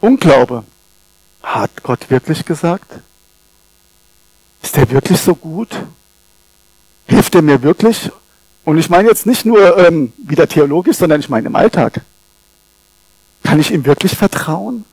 Unglaube. 0.00 0.64
Hat 1.42 1.82
Gott 1.82 2.10
wirklich 2.10 2.44
gesagt? 2.44 2.90
Ist 4.62 4.76
er 4.76 4.90
wirklich 4.90 5.20
so 5.20 5.34
gut? 5.34 5.68
Hilft 7.06 7.34
er 7.34 7.42
mir 7.42 7.62
wirklich? 7.62 8.10
Und 8.64 8.78
ich 8.78 8.88
meine 8.88 9.08
jetzt 9.08 9.26
nicht 9.26 9.44
nur 9.44 9.76
ähm, 9.78 10.12
wieder 10.16 10.48
theologisch, 10.48 10.96
sondern 10.96 11.20
ich 11.20 11.28
meine 11.28 11.48
im 11.48 11.56
Alltag. 11.56 12.00
Kann 13.42 13.60
ich 13.60 13.70
ihm 13.70 13.84
wirklich 13.84 14.16
vertrauen? 14.16 14.86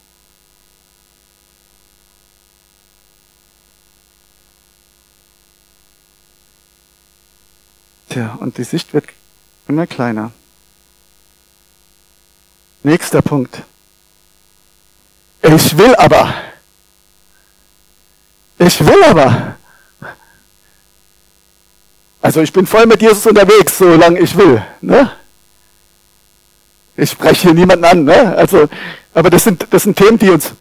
Tja, 8.10 8.38
und 8.41 8.58
die 8.58 8.65
Sicht 8.65 8.93
wird 8.93 9.06
immer 9.67 9.88
kleiner. 9.88 10.32
Nächster 12.84 13.21
Punkt. 13.21 13.62
Ich 15.41 15.78
will 15.78 15.95
aber. 15.95 16.34
Ich 18.58 18.86
will 18.86 19.04
aber. 19.04 19.56
Also 22.21 22.41
ich 22.41 22.54
bin 22.54 22.67
voll 22.67 22.86
mit 22.86 23.02
Jesus 23.02 23.26
unterwegs, 23.26 23.80
solange 23.80 24.19
ich 24.19 24.38
will. 24.38 24.62
Ne? 24.82 25.12
Ich 26.95 27.12
spreche 27.12 27.47
hier 27.47 27.54
niemanden 27.54 27.86
an. 27.86 28.04
Ne? 28.04 28.36
Also, 28.36 28.69
aber 29.13 29.30
das 29.32 29.43
sind, 29.43 29.65
das 29.71 29.84
sind 29.84 29.97
Themen, 29.97 30.19
die 30.19 30.30
uns, 30.30 30.54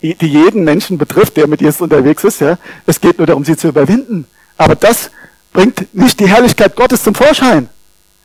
die 0.00 0.26
jeden 0.26 0.64
Menschen 0.64 0.96
betrifft, 0.96 1.36
der 1.36 1.46
mit 1.46 1.60
Jesus 1.60 1.82
unterwegs 1.82 2.24
ist. 2.24 2.40
Ja? 2.40 2.58
Es 2.86 3.00
geht 3.00 3.18
nur 3.18 3.26
darum, 3.26 3.44
sie 3.44 3.56
zu 3.56 3.68
überwinden. 3.68 4.26
Aber 4.56 4.74
das 4.74 5.10
bringt 5.52 5.94
nicht 5.94 6.18
die 6.18 6.28
Herrlichkeit 6.28 6.74
Gottes 6.74 7.02
zum 7.02 7.14
Vorschein. 7.14 7.68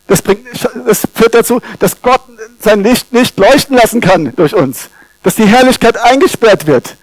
Das, 0.07 0.21
bringt, 0.21 0.47
das 0.85 1.07
führt 1.13 1.33
dazu, 1.33 1.61
dass 1.79 2.01
Gott 2.01 2.21
sein 2.59 2.81
Licht 2.81 3.11
nicht 3.11 3.37
leuchten 3.37 3.75
lassen 3.75 4.01
kann 4.01 4.33
durch 4.35 4.55
uns. 4.55 4.89
Dass 5.23 5.35
die 5.35 5.45
Herrlichkeit 5.45 5.97
eingesperrt 5.97 6.65
wird. 6.65 6.95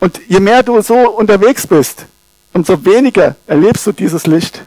Und 0.00 0.20
je 0.28 0.40
mehr 0.40 0.64
du 0.64 0.80
so 0.80 0.96
unterwegs 1.10 1.66
bist, 1.66 2.06
umso 2.52 2.84
weniger 2.84 3.36
erlebst 3.46 3.86
du 3.86 3.92
dieses 3.92 4.26
Licht. 4.26 4.62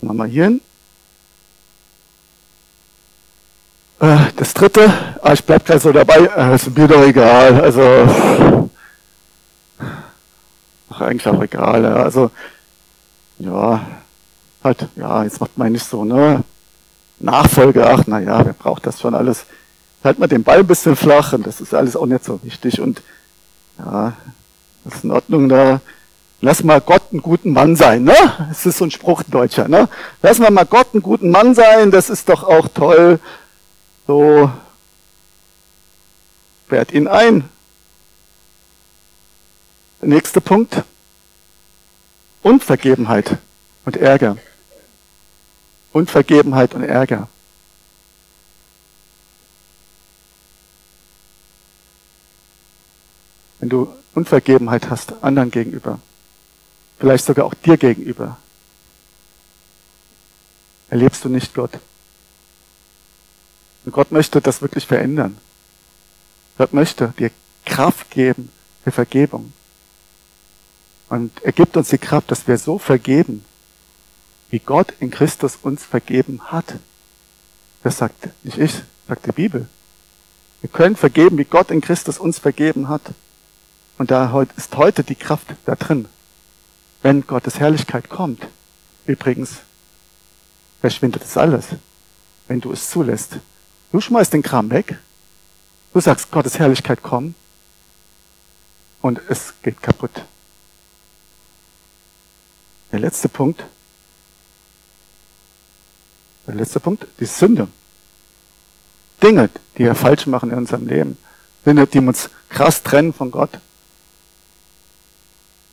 Machen 0.00 0.16
wir 0.16 0.26
hier 0.26 0.44
hin. 0.44 0.60
Äh, 4.00 4.16
das 4.36 4.52
dritte, 4.52 4.92
ah, 5.22 5.32
ich 5.32 5.44
bleib 5.44 5.64
gleich 5.64 5.80
so 5.80 5.92
dabei, 5.92 6.28
äh, 6.36 6.54
ist 6.56 6.76
mir 6.76 6.88
doch 6.88 7.02
egal. 7.04 7.60
Also, 7.60 8.61
ach, 10.92 11.00
eigentlich 11.00 11.26
auch 11.26 11.42
egal. 11.42 11.84
Also, 11.84 12.30
ja, 13.38 13.80
halt, 14.62 14.88
ja, 14.96 15.24
jetzt 15.24 15.40
macht 15.40 15.56
man 15.58 15.72
nicht 15.72 15.84
so, 15.86 16.04
ne? 16.04 16.44
Nachfolge, 17.18 17.86
ach, 17.86 18.04
na 18.06 18.18
ja, 18.20 18.44
wer 18.44 18.52
braucht 18.52 18.86
das 18.86 19.00
schon 19.00 19.14
alles? 19.14 19.44
Halt 20.02 20.18
mal 20.18 20.26
den 20.26 20.42
Ball 20.42 20.60
ein 20.60 20.66
bisschen 20.66 20.96
flach 20.96 21.32
und 21.32 21.46
das 21.46 21.60
ist 21.60 21.74
alles 21.74 21.96
auch 21.96 22.06
nicht 22.06 22.24
so 22.24 22.40
wichtig 22.42 22.80
und, 22.80 23.02
ja, 23.78 24.14
das 24.84 24.96
ist 24.96 25.04
in 25.04 25.12
Ordnung 25.12 25.48
da 25.48 25.80
lass 26.42 26.62
mal 26.62 26.80
Gott 26.80 27.02
einen 27.12 27.22
guten 27.22 27.52
Mann 27.52 27.76
sein, 27.76 28.02
ne? 28.04 28.14
Das 28.50 28.66
ist 28.66 28.76
so 28.76 28.84
ein 28.84 28.90
Spruch 28.90 29.22
Deutscher, 29.22 29.68
ne? 29.68 29.88
Lass 30.20 30.38
mal 30.38 30.50
mal 30.50 30.66
Gott 30.66 30.88
einen 30.92 31.02
guten 31.02 31.30
Mann 31.30 31.54
sein, 31.54 31.90
das 31.90 32.10
ist 32.10 32.28
doch 32.28 32.44
auch 32.44 32.68
toll. 32.68 33.18
So, 34.06 34.50
fährt 36.68 36.92
ihn 36.92 37.08
ein. 37.08 37.48
Der 40.02 40.08
nächste 40.08 40.40
Punkt. 40.40 40.82
Unvergebenheit 42.42 43.38
und 43.84 43.96
Ärger. 43.96 44.36
Unvergebenheit 45.92 46.74
und 46.74 46.82
Ärger. 46.82 47.28
Wenn 53.60 53.68
du 53.68 53.94
Unvergebenheit 54.14 54.90
hast 54.90 55.22
anderen 55.22 55.52
gegenüber, 55.52 56.00
vielleicht 56.98 57.24
sogar 57.24 57.44
auch 57.44 57.54
dir 57.54 57.76
gegenüber, 57.76 58.38
erlebst 60.90 61.24
du 61.24 61.28
nicht 61.28 61.54
Gott. 61.54 61.78
Und 63.84 63.92
Gott 63.92 64.10
möchte 64.10 64.40
das 64.40 64.62
wirklich 64.62 64.84
verändern. 64.84 65.38
Gott 66.58 66.72
möchte 66.72 67.14
dir 67.16 67.30
Kraft 67.64 68.10
geben 68.10 68.50
für 68.82 68.90
Vergebung. 68.90 69.52
Und 71.12 71.30
er 71.42 71.52
gibt 71.52 71.76
uns 71.76 71.90
die 71.90 71.98
Kraft, 71.98 72.30
dass 72.30 72.48
wir 72.48 72.56
so 72.56 72.78
vergeben, 72.78 73.44
wie 74.50 74.58
Gott 74.58 74.92
in 75.00 75.10
Christus 75.10 75.58
uns 75.60 75.84
vergeben 75.84 76.40
hat. 76.50 76.76
Das 77.82 77.98
sagt 77.98 78.28
nicht 78.44 78.56
ich, 78.58 78.72
sagt 79.06 79.26
die 79.26 79.32
Bibel. 79.32 79.68
Wir 80.62 80.70
können 80.70 80.96
vergeben, 80.96 81.36
wie 81.36 81.44
Gott 81.44 81.70
in 81.70 81.80
Christus 81.80 82.18
uns 82.18 82.38
vergeben 82.38 82.88
hat. 82.88 83.02
Und 83.98 84.10
da 84.10 84.46
ist 84.56 84.76
heute 84.76 85.04
die 85.04 85.14
Kraft 85.14 85.48
da 85.66 85.74
drin 85.74 86.08
wenn 87.02 87.26
Gottes 87.26 87.58
Herrlichkeit 87.58 88.08
kommt, 88.08 88.46
übrigens, 89.06 89.58
verschwindet 90.80 91.24
es 91.24 91.36
alles, 91.36 91.66
wenn 92.48 92.60
du 92.60 92.72
es 92.72 92.88
zulässt. 92.90 93.38
Du 93.90 94.00
schmeißt 94.00 94.32
den 94.32 94.42
Kram 94.42 94.70
weg, 94.70 94.96
du 95.92 96.00
sagst, 96.00 96.30
Gottes 96.30 96.58
Herrlichkeit 96.58 97.02
kommt 97.02 97.34
und 99.02 99.20
es 99.28 99.52
geht 99.62 99.82
kaputt. 99.82 100.22
Der 102.92 103.00
letzte 103.00 103.28
Punkt, 103.28 103.64
der 106.46 106.54
letzte 106.54 106.80
Punkt, 106.80 107.06
die 107.18 107.24
Sünde. 107.24 107.68
Dinge, 109.22 109.48
die 109.78 109.84
wir 109.84 109.94
falsch 109.94 110.26
machen 110.26 110.50
in 110.50 110.58
unserem 110.58 110.86
Leben. 110.86 111.16
Dinge, 111.64 111.86
die 111.86 111.98
uns 111.98 112.28
krass 112.48 112.82
trennen 112.82 113.12
von 113.12 113.30
Gott. 113.30 113.58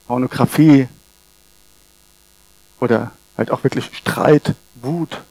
Pornografie, 0.07 0.87
oder 2.79 3.11
halt 3.37 3.51
auch 3.51 3.63
wirklich 3.63 3.85
Streit, 3.93 4.55
Wut. 4.75 5.21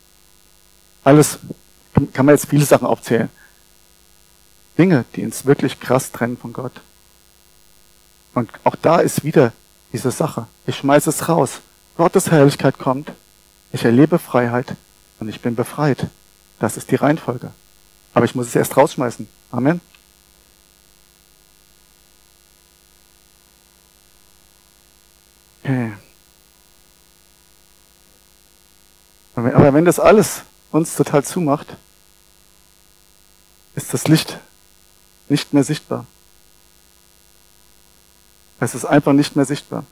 Alles 1.04 1.38
kann 2.12 2.26
man 2.26 2.34
jetzt 2.34 2.48
viele 2.48 2.64
Sachen 2.64 2.86
aufzählen. 2.86 3.30
Dinge, 4.76 5.04
die 5.14 5.24
uns 5.24 5.44
wirklich 5.46 5.80
krass 5.80 6.12
trennen 6.12 6.36
von 6.36 6.52
Gott. 6.52 6.80
Und 8.34 8.50
auch 8.64 8.76
da 8.76 8.98
ist 8.98 9.24
wieder 9.24 9.52
diese 9.92 10.10
Sache. 10.10 10.46
Ich 10.66 10.76
schmeiße 10.76 11.10
es 11.10 11.28
raus. 11.28 11.60
Gottes 11.98 12.30
Herrlichkeit 12.30 12.78
kommt. 12.78 13.12
Ich 13.72 13.84
erlebe 13.84 14.20
Freiheit 14.20 14.76
und 15.18 15.28
ich 15.28 15.42
bin 15.42 15.56
befreit. 15.56 16.06
Das 16.60 16.76
ist 16.76 16.92
die 16.92 16.94
Reihenfolge. 16.94 17.50
Aber 18.14 18.24
ich 18.24 18.36
muss 18.36 18.46
es 18.46 18.54
erst 18.54 18.76
rausschmeißen. 18.76 19.28
Amen. 19.50 19.80
Okay. 25.64 25.92
Aber 29.34 29.74
wenn 29.74 29.84
das 29.84 29.98
alles 29.98 30.42
uns 30.70 30.94
total 30.94 31.24
zumacht, 31.24 31.76
ist 33.74 33.92
das 33.92 34.06
Licht 34.06 34.38
nicht 35.28 35.52
mehr 35.52 35.64
sichtbar. 35.64 36.06
Es 38.60 38.76
ist 38.76 38.84
einfach 38.84 39.12
nicht 39.12 39.34
mehr 39.34 39.44
sichtbar. 39.44 39.84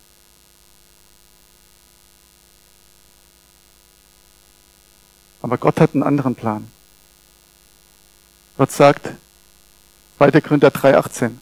Aber 5.46 5.58
Gott 5.58 5.80
hat 5.80 5.94
einen 5.94 6.02
anderen 6.02 6.34
Plan. 6.34 6.66
Gott 8.58 8.72
sagt, 8.72 9.10
2. 10.18 10.40
Korinther 10.40 10.70
3,18, 10.70 11.36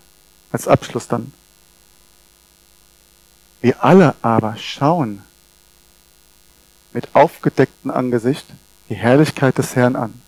als 0.53 0.69
Abschluss 0.69 1.09
dann. 1.09 1.33
Wir 3.63 3.83
alle 3.83 4.15
aber 4.21 4.59
schauen 4.59 5.23
mit 6.93 7.15
aufgedecktem 7.15 7.91
Angesicht 7.91 8.45
die 8.91 8.95
Herrlichkeit 8.95 9.57
des 9.57 9.75
Herrn 9.75 9.97
an 9.97 10.21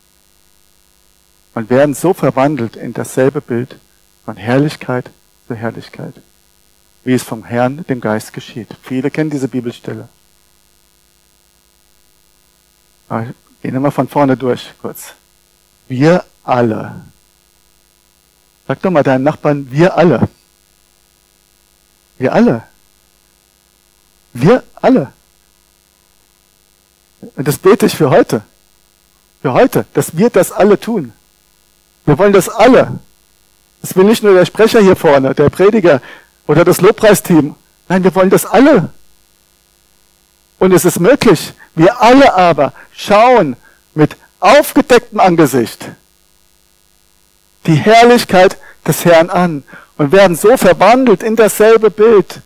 und 1.52 1.68
werden 1.68 1.94
so 1.94 2.14
verwandelt 2.14 2.76
in 2.76 2.94
dasselbe 2.94 3.42
Bild 3.42 3.78
von 4.24 4.38
Herrlichkeit 4.38 5.10
zu 5.48 5.54
Herrlichkeit, 5.54 6.14
wie 7.04 7.12
es 7.12 7.22
vom 7.22 7.44
Herrn, 7.44 7.84
dem 7.90 8.00
Geist 8.00 8.32
geschieht. 8.32 8.74
Viele 8.82 9.10
kennen 9.10 9.28
diese 9.28 9.48
Bibelstelle. 9.48 10.08
Gehen 13.62 13.72
wir 13.72 13.80
mal 13.80 13.90
von 13.90 14.08
vorne 14.08 14.36
durch 14.36 14.72
kurz. 14.80 15.14
Wir 15.88 16.24
alle. 16.44 17.02
Sag 18.68 18.82
doch 18.82 18.90
mal 18.90 19.02
deinen 19.02 19.24
Nachbarn, 19.24 19.70
wir 19.70 19.96
alle. 19.96 20.28
Wir 22.18 22.32
alle. 22.32 22.62
Wir 24.32 24.62
alle. 24.74 25.12
Und 27.36 27.46
das 27.48 27.58
bete 27.58 27.86
ich 27.86 27.96
für 27.96 28.10
heute. 28.10 28.42
Für 29.42 29.52
heute, 29.52 29.86
dass 29.94 30.16
wir 30.16 30.30
das 30.30 30.52
alle 30.52 30.78
tun. 30.78 31.12
Wir 32.04 32.18
wollen 32.18 32.32
das 32.32 32.48
alle. 32.48 32.98
Das 33.82 33.94
will 33.96 34.04
nicht 34.04 34.22
nur 34.22 34.34
der 34.34 34.46
Sprecher 34.46 34.80
hier 34.80 34.96
vorne, 34.96 35.34
der 35.34 35.50
Prediger 35.50 36.00
oder 36.46 36.64
das 36.64 36.80
Lobpreisteam. 36.80 37.54
Nein, 37.88 38.04
wir 38.04 38.14
wollen 38.14 38.30
das 38.30 38.46
alle. 38.46 38.90
Und 40.66 40.72
es 40.72 40.84
ist 40.84 40.98
möglich. 40.98 41.52
Wir 41.76 42.02
alle 42.02 42.34
aber 42.34 42.72
schauen 42.92 43.54
mit 43.94 44.16
aufgedecktem 44.40 45.20
Angesicht 45.20 45.90
die 47.66 47.76
Herrlichkeit 47.76 48.56
des 48.84 49.04
Herrn 49.04 49.30
an 49.30 49.62
und 49.96 50.10
werden 50.10 50.34
so 50.34 50.56
verwandelt 50.56 51.22
in 51.22 51.36
dasselbe 51.36 51.88
Bild. 51.88 52.40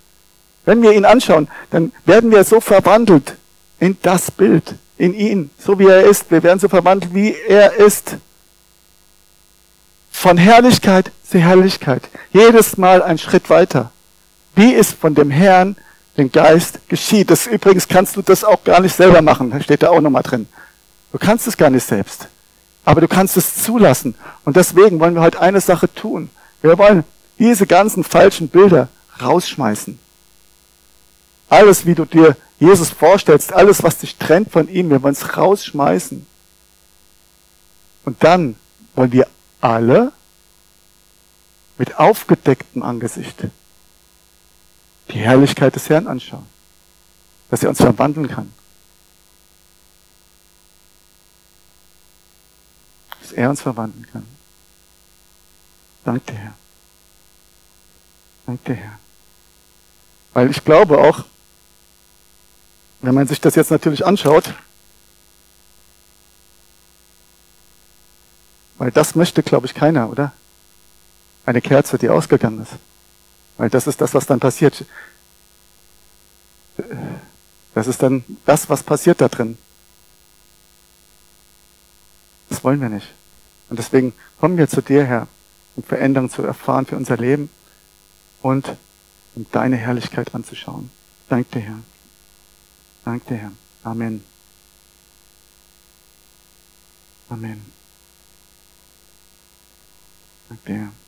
Wenn 0.66 0.83
wir 0.83 0.92
ihn 0.92 1.06
anschauen, 1.06 1.48
dann 1.70 1.92
werden 2.04 2.30
wir 2.30 2.44
so 2.44 2.61
verwandelt 2.61 3.37
in 3.78 3.96
das 4.02 4.30
Bild, 4.30 4.74
in 4.98 5.14
ihn, 5.14 5.48
so 5.59 5.78
wie 5.78 5.87
er 5.87 6.04
ist. 6.04 6.30
Wir 6.30 6.42
werden 6.42 6.61
so 6.61 6.68
verwandelt, 6.68 7.14
wie 7.14 7.35
er 7.48 7.72
ist. 7.72 8.16
Von 10.11 10.37
Herrlichkeit 10.37 11.11
zu 11.26 11.38
Herrlichkeit. 11.38 12.02
Jedes 12.35 12.76
Mal 12.76 13.02
ein 13.02 13.16
Schritt 13.16 13.48
weiter. 13.48 13.90
Wie 14.54 14.74
es 14.74 14.92
von 14.92 15.14
dem 15.14 15.30
Herrn, 15.30 15.74
dem 16.20 16.33
Geist 16.33 16.88
geschieht. 16.88 17.30
Das 17.30 17.46
übrigens 17.46 17.88
kannst 17.88 18.16
du 18.16 18.22
das 18.22 18.44
auch 18.44 18.62
gar 18.64 18.80
nicht 18.80 18.94
selber 18.94 19.22
machen. 19.22 19.61
Steht 19.62 19.83
da 19.83 19.90
auch 19.90 20.00
nochmal 20.00 20.22
drin. 20.22 20.46
Du 21.12 21.18
kannst 21.18 21.46
es 21.46 21.56
gar 21.56 21.70
nicht 21.70 21.87
selbst. 21.87 22.28
Aber 22.85 23.00
du 23.00 23.09
kannst 23.09 23.37
es 23.37 23.62
zulassen. 23.62 24.14
Und 24.44 24.56
deswegen 24.56 25.00
wollen 25.00 25.14
wir 25.14 25.22
heute 25.22 25.40
eine 25.40 25.61
Sache 25.61 25.92
tun. 25.92 26.30
Wir 26.62 26.78
wollen 26.78 27.04
diese 27.38 27.66
ganzen 27.66 28.04
falschen 28.04 28.48
Bilder 28.48 28.88
rausschmeißen. 29.20 29.98
Alles, 31.48 31.87
wie 31.87 31.94
du 31.94 32.04
dir 32.04 32.37
Jesus 32.59 32.90
vorstellst, 32.90 33.52
alles, 33.52 33.83
was 33.83 33.98
dich 33.98 34.16
trennt 34.16 34.52
von 34.52 34.68
ihm, 34.68 34.90
wir 34.90 35.02
wollen 35.02 35.14
es 35.14 35.37
rausschmeißen. 35.37 36.26
Und 38.04 38.22
dann 38.22 38.56
wollen 38.94 39.12
wir 39.12 39.26
alle 39.61 40.12
mit 41.78 41.98
aufgedecktem 41.98 42.83
Angesicht 42.83 43.37
die 45.10 45.18
Herrlichkeit 45.18 45.74
des 45.74 45.88
Herrn 45.88 46.06
anschauen, 46.06 46.46
dass 47.50 47.62
er 47.62 47.70
uns 47.70 47.78
verwandeln 47.78 48.28
kann. 48.28 48.52
Dass 53.20 53.32
er 53.32 53.50
uns 53.50 53.60
verwandeln 53.60 54.06
kann. 54.12 54.26
Dank 56.04 56.24
der 56.26 56.36
Herr. 56.36 56.54
Dank 58.46 58.64
der 58.64 58.76
Herr. 58.76 58.98
Weil 60.32 60.50
ich 60.50 60.64
glaube 60.64 60.98
auch, 60.98 61.24
wenn 63.00 63.14
man 63.14 63.26
sich 63.26 63.40
das 63.40 63.54
jetzt 63.54 63.70
natürlich 63.70 64.04
anschaut, 64.06 64.54
weil 68.78 68.90
das 68.90 69.14
möchte, 69.14 69.42
glaube 69.42 69.66
ich, 69.66 69.74
keiner, 69.74 70.08
oder? 70.10 70.32
Eine 71.44 71.60
Kerze, 71.60 71.98
die 71.98 72.08
ausgegangen 72.08 72.62
ist. 72.62 72.72
Weil 73.60 73.68
das 73.68 73.86
ist 73.86 74.00
das, 74.00 74.14
was 74.14 74.24
dann 74.24 74.40
passiert. 74.40 74.86
Das 77.74 77.86
ist 77.86 78.02
dann 78.02 78.24
das, 78.46 78.70
was 78.70 78.82
passiert 78.82 79.20
da 79.20 79.28
drin. 79.28 79.58
Das 82.48 82.64
wollen 82.64 82.80
wir 82.80 82.88
nicht. 82.88 83.08
Und 83.68 83.78
deswegen 83.78 84.14
kommen 84.40 84.56
wir 84.56 84.66
zu 84.66 84.80
dir, 84.80 85.04
Herr, 85.04 85.28
um 85.76 85.82
Veränderung 85.82 86.30
zu 86.30 86.42
erfahren 86.42 86.86
für 86.86 86.96
unser 86.96 87.18
Leben 87.18 87.50
und 88.40 88.78
um 89.34 89.44
deine 89.52 89.76
Herrlichkeit 89.76 90.34
anzuschauen. 90.34 90.90
Danke 91.28 91.58
dir, 91.58 91.66
Herr. 91.66 91.80
Dank 93.04 93.26
dir, 93.26 93.36
Herr. 93.36 93.52
Amen. 93.84 94.24
Amen. 97.28 97.70
Dank 100.48 100.64
dir, 100.64 100.74
Herr. 100.76 100.99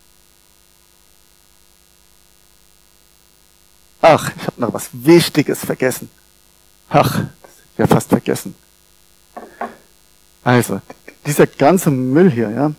Ach, 4.02 4.30
ich 4.36 4.46
habe 4.48 4.60
noch 4.60 4.74
was 4.74 4.90
Wichtiges 4.92 5.60
vergessen. 5.60 6.10
Ach, 6.90 7.12
das 7.14 7.50
ja 7.78 7.86
fast 7.86 8.08
vergessen. 8.08 8.54
Also, 10.42 10.80
dieser 11.24 11.46
ganze 11.46 11.90
Müll 11.90 12.30
hier, 12.30 12.50
ja, 12.50 12.72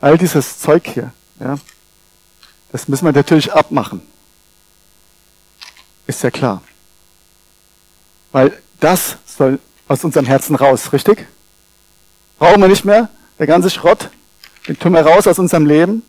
all 0.00 0.16
dieses 0.16 0.58
Zeug 0.58 0.88
hier, 0.88 1.12
ja, 1.38 1.58
das 2.72 2.88
müssen 2.88 3.04
wir 3.04 3.12
natürlich 3.12 3.52
abmachen. 3.52 4.00
Ist 6.06 6.22
ja 6.22 6.30
klar. 6.30 6.62
Weil 8.32 8.56
das 8.80 9.16
soll 9.26 9.58
aus 9.88 10.04
unserem 10.04 10.24
Herzen 10.24 10.56
raus, 10.56 10.92
richtig? 10.92 11.26
Brauchen 12.38 12.60
wir 12.60 12.68
nicht 12.68 12.84
mehr. 12.84 13.10
Der 13.38 13.46
ganze 13.46 13.68
Schrott, 13.68 14.08
den 14.66 14.78
tun 14.78 14.94
wir 14.94 15.02
raus 15.02 15.26
aus 15.26 15.38
unserem 15.38 15.66
Leben. 15.66 16.02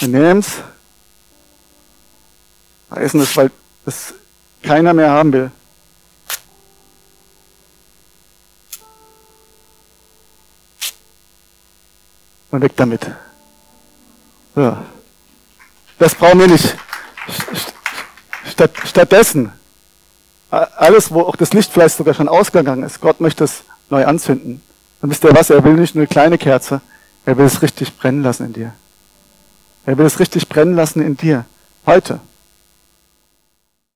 Wir 0.00 0.08
nehmen 0.08 0.40
es, 0.40 0.58
reißen 2.90 3.20
es, 3.20 3.36
weil 3.36 3.50
das 3.84 4.14
keiner 4.62 4.94
mehr 4.94 5.10
haben 5.10 5.32
will. 5.32 5.50
Und 12.50 12.62
weg 12.62 12.72
damit. 12.76 13.06
So. 14.54 14.76
Das 15.98 16.14
brauchen 16.14 16.40
wir 16.40 16.46
nicht. 16.46 16.76
Statt, 18.50 18.70
stattdessen, 18.84 19.52
alles, 20.50 21.10
wo 21.10 21.22
auch 21.22 21.36
das 21.36 21.52
Licht 21.52 21.72
vielleicht 21.72 21.96
sogar 21.96 22.14
schon 22.14 22.28
ausgegangen 22.28 22.84
ist, 22.84 23.00
Gott 23.00 23.20
möchte 23.20 23.44
es 23.44 23.64
neu 23.90 24.06
anzünden. 24.06 24.62
Und 25.00 25.10
wisst 25.10 25.24
ihr 25.24 25.34
was? 25.34 25.50
Er 25.50 25.62
will 25.64 25.74
nicht 25.74 25.94
nur 25.94 26.02
eine 26.02 26.08
kleine 26.08 26.38
Kerze, 26.38 26.80
er 27.26 27.36
will 27.36 27.46
es 27.46 27.62
richtig 27.62 27.96
brennen 27.98 28.22
lassen 28.22 28.46
in 28.46 28.52
dir. 28.52 28.72
Er 29.88 29.96
will 29.96 30.04
es 30.04 30.20
richtig 30.20 30.50
brennen 30.50 30.76
lassen 30.76 31.00
in 31.00 31.16
dir. 31.16 31.46
Heute. 31.86 32.20